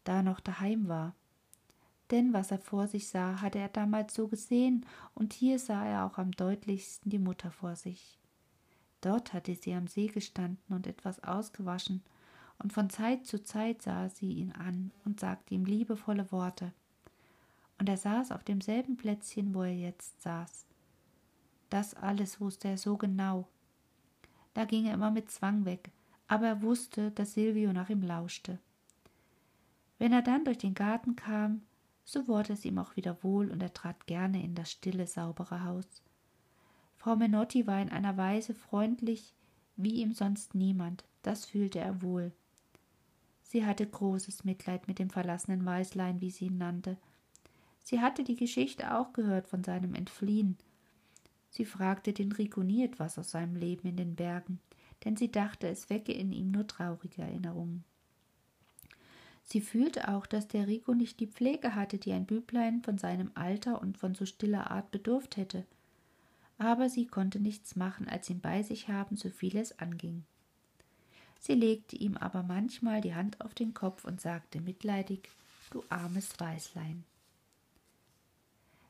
da 0.04 0.16
er 0.16 0.22
noch 0.22 0.40
daheim 0.40 0.88
war. 0.88 1.14
Denn 2.10 2.32
was 2.32 2.50
er 2.50 2.58
vor 2.58 2.86
sich 2.86 3.08
sah, 3.08 3.42
hatte 3.42 3.58
er 3.58 3.68
damals 3.68 4.14
so 4.14 4.26
gesehen, 4.26 4.86
und 5.14 5.34
hier 5.34 5.58
sah 5.58 5.84
er 5.84 6.06
auch 6.06 6.16
am 6.16 6.30
deutlichsten 6.30 7.10
die 7.10 7.18
Mutter 7.18 7.50
vor 7.50 7.76
sich. 7.76 8.18
Dort 9.02 9.34
hatte 9.34 9.54
sie 9.54 9.74
am 9.74 9.88
See 9.88 10.06
gestanden 10.06 10.74
und 10.74 10.86
etwas 10.86 11.22
ausgewaschen, 11.22 12.02
und 12.58 12.72
von 12.72 12.88
Zeit 12.88 13.26
zu 13.26 13.42
Zeit 13.42 13.82
sah 13.82 14.08
sie 14.08 14.32
ihn 14.32 14.52
an 14.52 14.92
und 15.04 15.20
sagte 15.20 15.52
ihm 15.52 15.66
liebevolle 15.66 16.32
Worte. 16.32 16.72
Und 17.78 17.90
er 17.90 17.98
saß 17.98 18.32
auf 18.32 18.42
demselben 18.42 18.96
Plätzchen, 18.96 19.54
wo 19.54 19.64
er 19.64 19.76
jetzt 19.76 20.22
saß. 20.22 20.64
Das 21.68 21.92
alles 21.92 22.40
wusste 22.40 22.68
er 22.68 22.78
so 22.78 22.96
genau. 22.96 23.48
Da 24.54 24.64
ging 24.64 24.86
er 24.86 24.94
immer 24.94 25.10
mit 25.10 25.30
Zwang 25.30 25.66
weg, 25.66 25.90
aber 26.28 26.46
er 26.46 26.62
wusste, 26.62 27.10
dass 27.12 27.34
Silvio 27.34 27.72
nach 27.72 27.88
ihm 27.88 28.02
lauschte. 28.02 28.58
Wenn 29.98 30.12
er 30.12 30.22
dann 30.22 30.44
durch 30.44 30.58
den 30.58 30.74
Garten 30.74 31.16
kam, 31.16 31.62
so 32.04 32.28
wurde 32.28 32.52
es 32.52 32.64
ihm 32.64 32.78
auch 32.78 32.96
wieder 32.96 33.22
wohl 33.22 33.50
und 33.50 33.62
er 33.62 33.72
trat 33.72 34.06
gerne 34.06 34.42
in 34.42 34.54
das 34.54 34.70
stille, 34.70 35.06
saubere 35.06 35.64
Haus. 35.64 36.02
Frau 36.96 37.16
Menotti 37.16 37.66
war 37.66 37.80
in 37.80 37.90
einer 37.90 38.16
Weise 38.16 38.54
freundlich 38.54 39.34
wie 39.76 39.96
ihm 39.96 40.12
sonst 40.12 40.54
niemand, 40.54 41.04
das 41.22 41.44
fühlte 41.44 41.78
er 41.78 42.02
wohl. 42.02 42.32
Sie 43.42 43.64
hatte 43.64 43.86
großes 43.86 44.44
Mitleid 44.44 44.88
mit 44.88 44.98
dem 44.98 45.10
verlassenen 45.10 45.64
Weißlein, 45.64 46.20
wie 46.20 46.30
sie 46.30 46.46
ihn 46.46 46.58
nannte. 46.58 46.96
Sie 47.82 48.00
hatte 48.00 48.24
die 48.24 48.36
Geschichte 48.36 48.96
auch 48.96 49.12
gehört 49.12 49.46
von 49.46 49.62
seinem 49.62 49.94
Entfliehen. 49.94 50.56
Sie 51.50 51.64
fragte 51.64 52.12
den 52.12 52.32
Rico 52.32 52.62
nie 52.62 52.84
etwas 52.84 53.18
aus 53.18 53.30
seinem 53.30 53.54
Leben 53.54 53.86
in 53.86 53.96
den 53.96 54.16
Bergen, 54.16 54.60
denn 55.04 55.16
sie 55.16 55.30
dachte, 55.30 55.68
es 55.68 55.90
wecke 55.90 56.12
in 56.12 56.32
ihm 56.32 56.50
nur 56.50 56.66
traurige 56.66 57.22
Erinnerungen. 57.22 57.84
Sie 59.44 59.60
fühlte 59.60 60.08
auch, 60.08 60.26
dass 60.26 60.48
der 60.48 60.66
Rico 60.66 60.92
nicht 60.92 61.20
die 61.20 61.28
Pflege 61.28 61.76
hatte, 61.76 61.98
die 61.98 62.12
ein 62.12 62.26
Büblein 62.26 62.82
von 62.82 62.98
seinem 62.98 63.30
Alter 63.34 63.80
und 63.80 63.96
von 63.96 64.14
so 64.14 64.26
stiller 64.26 64.72
Art 64.72 64.90
bedurft 64.90 65.36
hätte. 65.36 65.64
Aber 66.58 66.88
sie 66.88 67.06
konnte 67.06 67.38
nichts 67.38 67.76
machen, 67.76 68.08
als 68.08 68.28
ihn 68.28 68.40
bei 68.40 68.62
sich 68.64 68.88
haben, 68.88 69.16
so 69.16 69.30
viel 69.30 69.56
es 69.56 69.78
anging. 69.78 70.24
Sie 71.38 71.54
legte 71.54 71.94
ihm 71.94 72.16
aber 72.16 72.42
manchmal 72.42 73.00
die 73.00 73.14
Hand 73.14 73.40
auf 73.40 73.54
den 73.54 73.72
Kopf 73.72 74.04
und 74.04 74.20
sagte 74.20 74.60
mitleidig, 74.60 75.28
du 75.70 75.84
armes 75.90 76.40
Weißlein. 76.40 77.04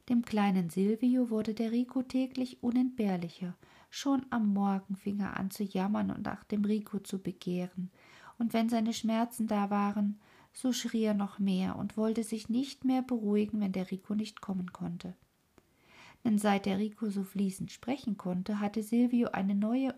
Dem 0.09 0.25
kleinen 0.25 0.71
Silvio 0.71 1.31
wurde 1.31 1.53
der 1.53 1.73
Rico 1.73 2.03
täglich 2.03 2.63
unentbehrlicher. 2.63 3.57
Schon 3.91 4.25
am 4.31 4.53
Morgen 4.53 4.95
fing 4.95 5.19
er 5.19 5.37
an 5.37 5.51
zu 5.51 5.65
jammern 5.65 6.13
und 6.13 6.25
nach 6.25 6.45
dem 6.45 6.65
Rico 6.65 7.01
zu 7.01 7.19
begehren. 7.19 7.91
Und 8.39 8.53
wenn 8.53 8.69
seine 8.69 8.93
Schmerzen 8.93 9.49
da 9.49 9.71
waren, 9.71 10.21
so 10.53 10.73
schrie 10.73 11.03
er 11.03 11.15
noch 11.15 11.39
mehr 11.39 11.77
und 11.77 11.97
wollte 11.97 12.23
sich 12.23 12.49
nicht 12.49 12.85
mehr 12.85 13.03
beruhigen, 13.03 13.61
wenn 13.61 13.73
der 13.73 13.91
Rico 13.91 14.15
nicht 14.15 14.41
kommen 14.41 14.73
konnte. 14.73 15.15
Denn 16.25 16.39
seit 16.39 16.67
der 16.67 16.79
Rico 16.79 17.11
so 17.11 17.25
fließend 17.25 17.73
sprechen 17.73 18.17
konnte, 18.17 18.61
hatte 18.61 18.83
Silvio 18.83 19.31
eine 19.33 19.55
neue, 19.55 19.95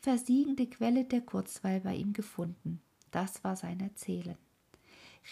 unversiegende 0.00 0.66
Quelle 0.66 1.04
der 1.04 1.22
Kurzweil 1.22 1.80
bei 1.80 1.94
ihm 1.96 2.12
gefunden. 2.12 2.80
Das 3.10 3.42
war 3.42 3.56
sein 3.56 3.80
Erzählen. 3.80 4.36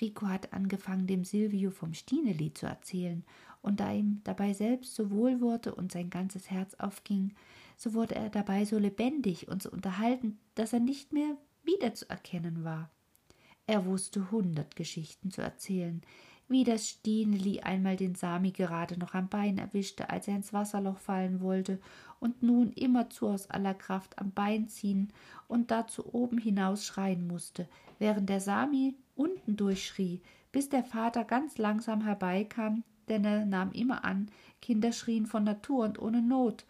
Rico 0.01 0.27
hat 0.27 0.53
angefangen, 0.53 1.07
dem 1.07 1.25
Silvio 1.25 1.71
vom 1.71 1.95
Stineli 1.95 2.53
zu 2.53 2.67
erzählen, 2.67 3.25
und 3.63 3.81
da 3.81 3.93
ihm 3.93 4.21
dabei 4.25 4.53
selbst 4.53 4.95
so 4.95 5.11
wohl 5.11 5.41
wurde 5.41 5.75
und 5.75 5.91
sein 5.91 6.11
ganzes 6.11 6.51
Herz 6.51 6.75
aufging, 6.75 7.33
so 7.77 7.95
wurde 7.95 8.15
er 8.15 8.29
dabei 8.29 8.65
so 8.65 8.79
lebendig 8.79 9.49
und 9.49 9.63
so 9.63 9.71
unterhalten, 9.71 10.39
dass 10.55 10.73
er 10.73 10.81
nicht 10.81 11.13
mehr 11.13 11.37
wiederzuerkennen 11.63 12.63
war. 12.63 12.91
Er 13.67 13.87
wusste 13.87 14.31
hundert 14.31 14.77
Geschichten 14.77 15.31
zu 15.31 15.41
erzählen, 15.41 16.03
wie 16.49 16.65
das 16.65 16.89
Stineli 16.89 17.61
einmal 17.61 17.97
den 17.97 18.15
Sami 18.15 18.51
gerade 18.51 18.99
noch 18.99 19.15
am 19.15 19.29
Bein 19.29 19.57
erwischte, 19.57 20.11
als 20.11 20.29
er 20.29 20.37
ins 20.37 20.53
Wasserloch 20.53 20.99
fallen 20.99 21.41
wollte, 21.41 21.81
und 22.21 22.43
nun 22.43 22.73
immerzu 22.73 23.29
aus 23.29 23.49
aller 23.49 23.75
Kraft 23.75 24.19
am 24.19 24.31
Bein 24.31 24.69
ziehen 24.69 25.11
und 25.49 25.71
dazu 25.71 26.13
oben 26.13 26.39
hinaus 26.39 26.85
schreien 26.85 27.27
musste, 27.27 27.67
während 27.99 28.29
der 28.29 28.41
Sami 28.41 28.95
unten 29.17 29.57
durchschrie, 29.57 30.21
bis 30.53 30.69
der 30.69 30.85
Vater 30.85 31.25
ganz 31.25 31.59
langsam 31.59 32.03
herbeikam, 32.03 32.85
denn 33.09 33.25
er 33.25 33.45
nahm 33.45 33.73
immer 33.73 34.05
an, 34.05 34.31
Kinder 34.63 34.93
schrien 34.93 35.27
von 35.27 35.45
Natur 35.45 35.85
und 35.85 35.99
ohne 35.99 36.23
Not, 36.23 36.65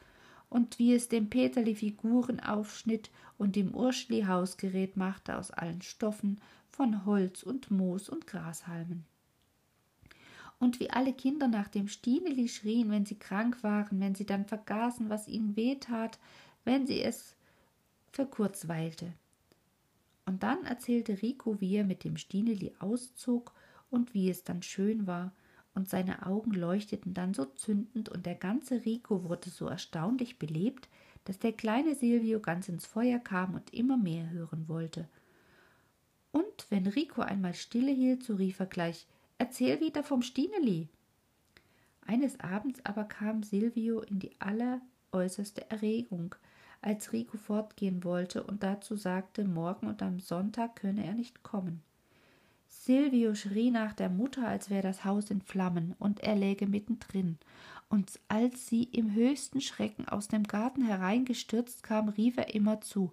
und 0.48 0.78
wie 0.78 0.94
es 0.94 1.08
dem 1.08 1.30
Peterli 1.30 1.74
Figuren 1.74 2.40
aufschnitt 2.40 3.10
und 3.38 3.56
dem 3.56 3.74
Urschli 3.74 4.22
Hausgerät 4.22 4.96
machte 4.96 5.36
aus 5.36 5.50
allen 5.50 5.82
Stoffen, 5.82 6.40
von 6.70 7.04
Holz 7.04 7.42
und 7.42 7.70
Moos 7.70 8.08
und 8.08 8.26
Grashalmen. 8.26 9.04
Und 10.58 10.80
wie 10.80 10.90
alle 10.90 11.12
Kinder 11.12 11.48
nach 11.48 11.68
dem 11.68 11.88
Stineli 11.88 12.48
schrien, 12.48 12.90
wenn 12.90 13.06
sie 13.06 13.18
krank 13.18 13.62
waren, 13.62 14.00
wenn 14.00 14.14
sie 14.14 14.26
dann 14.26 14.44
vergaßen, 14.44 15.08
was 15.08 15.28
ihnen 15.28 15.56
weh 15.56 15.76
tat, 15.76 16.18
wenn 16.64 16.86
sie 16.86 17.02
es 17.02 17.36
verkurzweilte. 18.12 19.12
Und 20.26 20.42
dann 20.42 20.64
erzählte 20.64 21.20
Rico, 21.22 21.60
wie 21.60 21.76
er 21.76 21.84
mit 21.84 22.04
dem 22.04 22.16
Stineli 22.16 22.74
auszog 22.78 23.52
und 23.90 24.14
wie 24.14 24.30
es 24.30 24.44
dann 24.44 24.62
schön 24.62 25.06
war, 25.06 25.32
und 25.74 25.88
seine 25.88 26.24
Augen 26.24 26.52
leuchteten 26.52 27.14
dann 27.14 27.34
so 27.34 27.44
zündend 27.44 28.08
und 28.08 28.26
der 28.26 28.36
ganze 28.36 28.84
Rico 28.84 29.24
wurde 29.24 29.50
so 29.50 29.66
erstaunlich 29.66 30.38
belebt, 30.38 30.88
dass 31.24 31.38
der 31.38 31.52
kleine 31.52 31.94
Silvio 31.96 32.38
ganz 32.38 32.68
ins 32.68 32.86
Feuer 32.86 33.18
kam 33.18 33.54
und 33.54 33.74
immer 33.74 33.96
mehr 33.96 34.30
hören 34.30 34.68
wollte. 34.68 35.08
Und 36.30 36.66
wenn 36.70 36.86
Rico 36.86 37.22
einmal 37.22 37.54
stille 37.54 37.90
hielt, 37.90 38.22
so 38.22 38.34
rief 38.34 38.60
er 38.60 38.66
gleich 38.66 39.06
Erzähl 39.38 39.80
wieder 39.80 40.04
vom 40.04 40.22
Stineli. 40.22 40.88
Eines 42.06 42.38
Abends 42.38 42.80
aber 42.84 43.04
kam 43.04 43.42
Silvio 43.42 44.00
in 44.00 44.20
die 44.20 44.30
alleräußerste 44.40 45.70
Erregung, 45.70 46.36
als 46.84 47.12
Rico 47.12 47.36
fortgehen 47.36 48.04
wollte 48.04 48.42
und 48.44 48.62
dazu 48.62 48.96
sagte, 48.96 49.44
morgen 49.44 49.86
und 49.86 50.02
am 50.02 50.20
Sonntag 50.20 50.76
könne 50.76 51.04
er 51.04 51.14
nicht 51.14 51.42
kommen. 51.42 51.82
Silvio 52.68 53.34
schrie 53.34 53.70
nach 53.70 53.94
der 53.94 54.10
Mutter, 54.10 54.46
als 54.46 54.68
wäre 54.68 54.82
das 54.82 55.04
Haus 55.04 55.30
in 55.30 55.40
Flammen, 55.40 55.94
und 55.98 56.20
er 56.20 56.36
läge 56.36 56.66
mittendrin. 56.66 57.38
Und 57.88 58.20
als 58.28 58.66
sie 58.66 58.84
im 58.84 59.14
höchsten 59.14 59.60
Schrecken 59.60 60.08
aus 60.08 60.28
dem 60.28 60.44
Garten 60.44 60.84
hereingestürzt 60.84 61.82
kam, 61.82 62.08
rief 62.08 62.36
er 62.36 62.54
immer 62.54 62.80
zu 62.80 63.12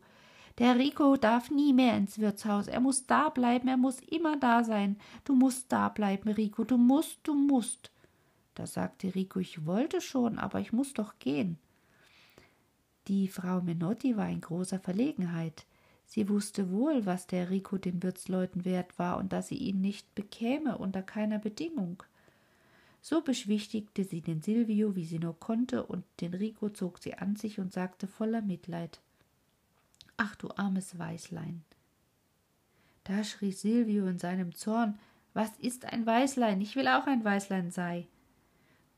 der 0.58 0.78
Rico 0.78 1.16
darf 1.16 1.50
nie 1.50 1.74
mehr 1.74 1.96
ins 1.98 2.20
Wirtshaus. 2.20 2.68
Er 2.68 2.82
muss 2.82 3.08
da 3.08 3.30
bleiben, 3.30 3.68
er 3.68 3.78
muss 3.78 4.00
immer 4.02 4.38
da 4.38 4.64
sein. 4.64 4.98
Du 5.24 5.36
musst 5.36 5.72
da 5.72 5.90
bleiben, 5.90 6.30
Rico, 6.30 6.64
du 6.64 6.78
musst, 6.78 7.20
du 7.24 7.34
musst. 7.34 7.92
Da 8.56 8.68
sagte 8.68 9.16
Rico, 9.16 9.40
ich 9.40 9.66
wollte 9.66 10.02
schon, 10.02 10.38
aber 10.38 10.60
ich 10.60 10.74
muss 10.74 10.94
doch 10.94 11.18
gehen. 11.20 11.58
Die 13.08 13.28
Frau 13.28 13.62
Menotti 13.62 14.16
war 14.16 14.30
in 14.30 14.42
großer 14.42 14.80
Verlegenheit. 14.80 15.66
Sie 16.06 16.30
wusste 16.30 16.72
wohl, 16.72 17.06
was 17.06 17.26
der 17.26 17.50
Rico 17.50 17.78
den 17.78 18.04
Wirtsleuten 18.04 18.66
wert 18.66 19.00
war 19.00 19.18
und 19.18 19.34
dass 19.34 19.48
sie 19.48 19.56
ihn 19.56 19.82
nicht 19.82 20.14
bekäme 20.14 20.78
unter 20.78 21.02
keiner 21.02 21.40
Bedingung. 21.40 22.04
So 23.02 23.22
beschwichtigte 23.22 24.04
sie 24.04 24.22
den 24.22 24.42
Silvio, 24.42 24.96
wie 24.96 25.06
sie 25.06 25.20
nur 25.20 25.40
konnte, 25.40 25.84
und 25.86 26.04
den 26.20 26.34
Rico 26.34 26.70
zog 26.70 27.00
sie 27.00 27.16
an 27.16 27.36
sich 27.36 27.60
und 27.60 27.74
sagte 27.74 28.08
voller 28.08 28.42
Mitleid 28.42 29.00
Ach 30.18 30.36
du 30.36 30.50
armes 30.56 30.99
Weißlein. 30.99 31.64
Da 33.06 33.24
schrie 33.24 33.52
Silvio 33.52 34.06
in 34.06 34.20
seinem 34.20 34.54
Zorn 34.54 34.99
Was 35.34 35.49
ist 35.58 35.86
ein 35.86 36.06
Weißlein? 36.06 36.62
Ich 36.62 36.76
will 36.76 36.88
auch 36.88 37.08
ein 37.08 37.24
Weißlein 37.24 37.72
sei. 37.72 38.06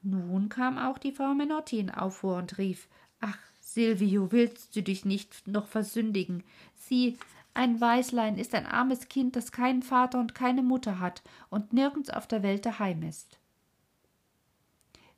Nun 0.01 0.49
kam 0.49 0.78
auch 0.78 0.97
die 0.97 1.14
Frau 1.14 1.34
Menotti 1.34 1.80
in 1.80 1.89
Aufruhr 1.89 2.38
und 2.38 2.58
rief 2.58 2.89
Ach, 3.22 3.38
Silvio, 3.66 4.32
willst 4.32 4.76
du 4.76 4.84
dich 4.84 5.05
nicht 5.05 5.47
noch 5.47 5.68
versündigen? 5.68 6.43
Sieh, 6.76 7.18
ein 7.53 7.80
Weißlein 7.80 8.38
ist 8.38 8.53
ein 8.53 8.66
armes 8.66 9.07
Kind, 9.07 9.36
das 9.36 9.51
keinen 9.51 9.82
Vater 9.82 10.20
und 10.20 10.36
keine 10.36 10.61
Mutter 10.61 10.99
hat 10.99 11.24
und 11.49 11.74
nirgends 11.74 12.09
auf 12.09 12.28
der 12.28 12.43
Welt 12.43 12.66
daheim 12.66 13.03
ist. 13.03 13.39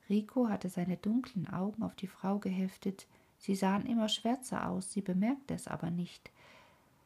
Rico 0.09 0.47
hatte 0.47 0.69
seine 0.69 0.97
dunklen 0.97 1.49
Augen 1.49 1.81
auf 1.81 1.95
die 1.95 2.07
Frau 2.07 2.37
geheftet, 2.37 3.07
Sie 3.37 3.55
sahen 3.55 3.85
immer 3.85 4.09
schwärzer 4.09 4.69
aus, 4.69 4.91
sie 4.91 5.01
bemerkte 5.01 5.53
es 5.53 5.67
aber 5.67 5.91
nicht. 5.91 6.31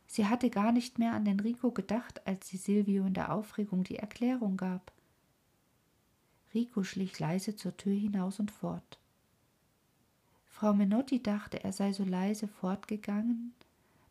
Sie 0.08 0.28
hatte 0.28 0.50
gar 0.50 0.72
nicht 0.72 0.98
mehr 0.98 1.14
an 1.14 1.26
den 1.26 1.40
Rico 1.40 1.72
gedacht, 1.72 2.26
als 2.26 2.48
sie 2.48 2.58
Silvio 2.58 3.06
in 3.06 3.14
der 3.14 3.34
Aufregung 3.34 3.84
die 3.84 3.98
Erklärung 3.98 4.56
gab. 4.56 4.92
Rico 6.54 6.84
schlich 6.84 7.20
leise 7.20 7.56
zur 7.56 7.76
Tür 7.78 7.94
hinaus 7.94 8.40
und 8.40 8.52
fort. 8.52 8.99
Frau 10.60 10.74
Menotti 10.74 11.24
dachte, 11.24 11.64
er 11.64 11.72
sei 11.72 11.94
so 11.94 12.04
leise 12.04 12.50
fortgegangen, 12.50 13.54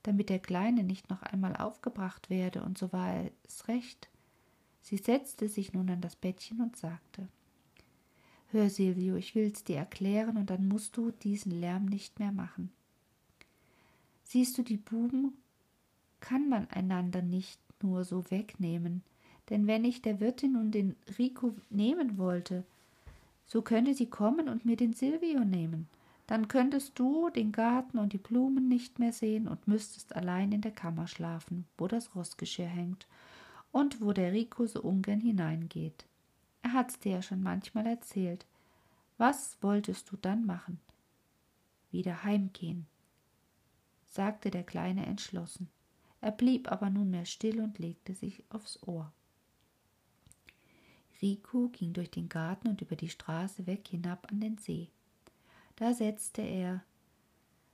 damit 0.03 0.31
der 0.31 0.39
Kleine 0.39 0.83
nicht 0.83 1.11
noch 1.11 1.23
einmal 1.23 1.55
aufgebracht 1.55 2.31
werde, 2.31 2.63
und 2.63 2.79
so 2.79 2.91
war 2.91 3.27
es 3.47 3.69
recht. 3.69 4.09
Sie 4.81 4.97
setzte 4.97 5.51
sich 5.51 5.75
nun 5.75 5.91
an 5.91 6.01
das 6.01 6.17
Bettchen 6.17 6.63
und 6.63 6.75
sagte 6.75 7.29
Hör, 8.47 8.71
Silvio, 8.71 9.17
ich 9.17 9.35
will's 9.35 9.63
dir 9.63 9.77
erklären, 9.77 10.39
und 10.39 10.49
dann 10.49 10.69
musst 10.69 10.97
du 10.97 11.11
diesen 11.11 11.53
Lärm 11.53 11.85
nicht 11.85 12.19
mehr 12.19 12.33
machen. 12.33 12.73
Siehst 14.25 14.57
du, 14.57 14.63
die 14.63 14.79
Buben 14.79 15.35
kann 16.21 16.49
man 16.49 16.67
einander 16.71 17.21
nicht 17.21 17.61
nur 17.83 18.05
so 18.05 18.31
wegnehmen, 18.31 19.03
denn 19.51 19.67
wenn 19.67 19.85
ich 19.85 20.01
der 20.01 20.19
Wirtin 20.19 20.55
nun 20.55 20.71
den 20.71 20.97
Rico 21.19 21.55
nehmen 21.69 22.17
wollte, 22.17 22.65
so 23.45 23.61
könnte 23.61 23.93
sie 23.93 24.07
kommen 24.07 24.49
und 24.49 24.65
mir 24.65 24.77
den 24.77 24.95
Silvio 24.95 25.45
nehmen. 25.45 25.89
Dann 26.29 26.47
könntest 26.47 26.99
du 26.99 27.31
den 27.31 27.53
Garten 27.53 27.97
und 27.97 28.13
die 28.13 28.19
Blumen 28.19 28.69
nicht 28.69 28.99
mehr 28.99 29.15
sehen 29.15 29.49
und 29.49 29.67
müsstest 29.67 30.15
allein 30.15 30.53
in 30.53 30.61
der 30.61 30.73
Kammer 30.73 31.09
schlafen, 31.09 31.65
wo 31.79 31.89
das 31.89 32.15
Rossgeschirr 32.15 32.67
hängt 32.67 33.09
und 33.73 34.03
wo 34.03 34.13
der 34.13 34.33
Rico 34.33 34.67
so 34.67 34.83
ungern 34.83 35.21
hineingeht. 35.21 36.05
Er 36.61 36.75
hat's 36.75 36.99
dir 36.99 37.13
ja 37.13 37.23
schon 37.23 37.43
manchmal 37.43 37.87
erzählt. 37.87 38.45
Was 39.17 39.57
wolltest 39.63 40.13
du 40.13 40.19
dann 40.19 40.45
machen? 40.45 40.79
Wieder 41.91 42.23
heimgehen, 42.25 42.87
sagte 44.05 44.51
der 44.51 44.65
Kleine 44.65 45.07
entschlossen. 45.07 45.71
Er 46.21 46.33
blieb 46.33 46.71
aber 46.71 46.91
nunmehr 46.91 47.25
still 47.25 47.59
und 47.59 47.79
legte 47.79 48.15
sich 48.15 48.45
aufs 48.51 48.83
Ohr. 48.83 49.11
Rico 51.23 51.69
ging 51.71 51.95
durch 51.95 52.11
den 52.11 52.29
Garten 52.29 52.69
und 52.69 52.83
über 52.83 52.97
die 52.97 53.09
Straße 53.09 53.67
weg 53.67 53.89
hinab 53.89 54.31
an 54.31 54.41
den 54.41 54.59
See. 54.59 54.91
Da 55.79 55.95
setzte 55.95 56.43
er 56.43 56.83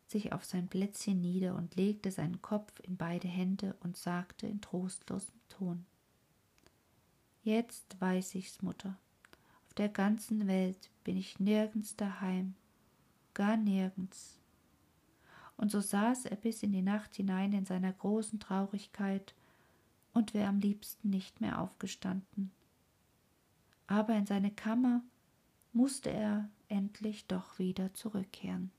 sich 0.07 0.32
auf 0.32 0.44
sein 0.44 0.68
Plätzchen 0.68 1.20
nieder 1.20 1.55
und 1.55 1.74
legte 1.76 2.11
seinen 2.11 2.42
Kopf 2.42 2.78
in 2.80 2.96
beide 2.96 3.28
Hände 3.28 3.74
und 3.80 3.96
sagte 3.96 4.46
in 4.46 4.61
trostlosem 4.61 5.40
Ton 5.48 5.86
Jetzt 7.42 8.00
weiß 8.00 8.34
ich's, 8.36 8.62
Mutter. 8.62 8.96
Auf 9.66 9.74
der 9.74 9.88
ganzen 9.88 10.46
Welt 10.46 10.90
bin 11.02 11.16
ich 11.16 11.40
nirgends 11.40 11.96
daheim, 11.96 12.55
gar 13.34 13.57
nirgends. 13.57 14.38
Und 15.57 15.70
so 15.70 15.80
saß 15.80 16.26
er 16.26 16.36
bis 16.36 16.62
in 16.62 16.72
die 16.72 16.82
Nacht 16.82 17.14
hinein 17.14 17.52
in 17.52 17.66
seiner 17.66 17.92
großen 17.92 18.40
Traurigkeit 18.40 19.34
und 20.12 20.32
wäre 20.32 20.48
am 20.48 20.61
liebsten 20.61 21.11
nicht 21.11 21.40
mehr 21.40 21.61
aufgestanden 21.61 22.50
aber 23.86 24.14
in 24.14 24.26
seine 24.26 24.50
Kammer 24.50 25.02
musste 25.72 26.11
er 26.11 26.48
endlich 26.68 27.26
doch 27.26 27.58
wieder 27.58 27.92
zurückkehren. 27.94 28.70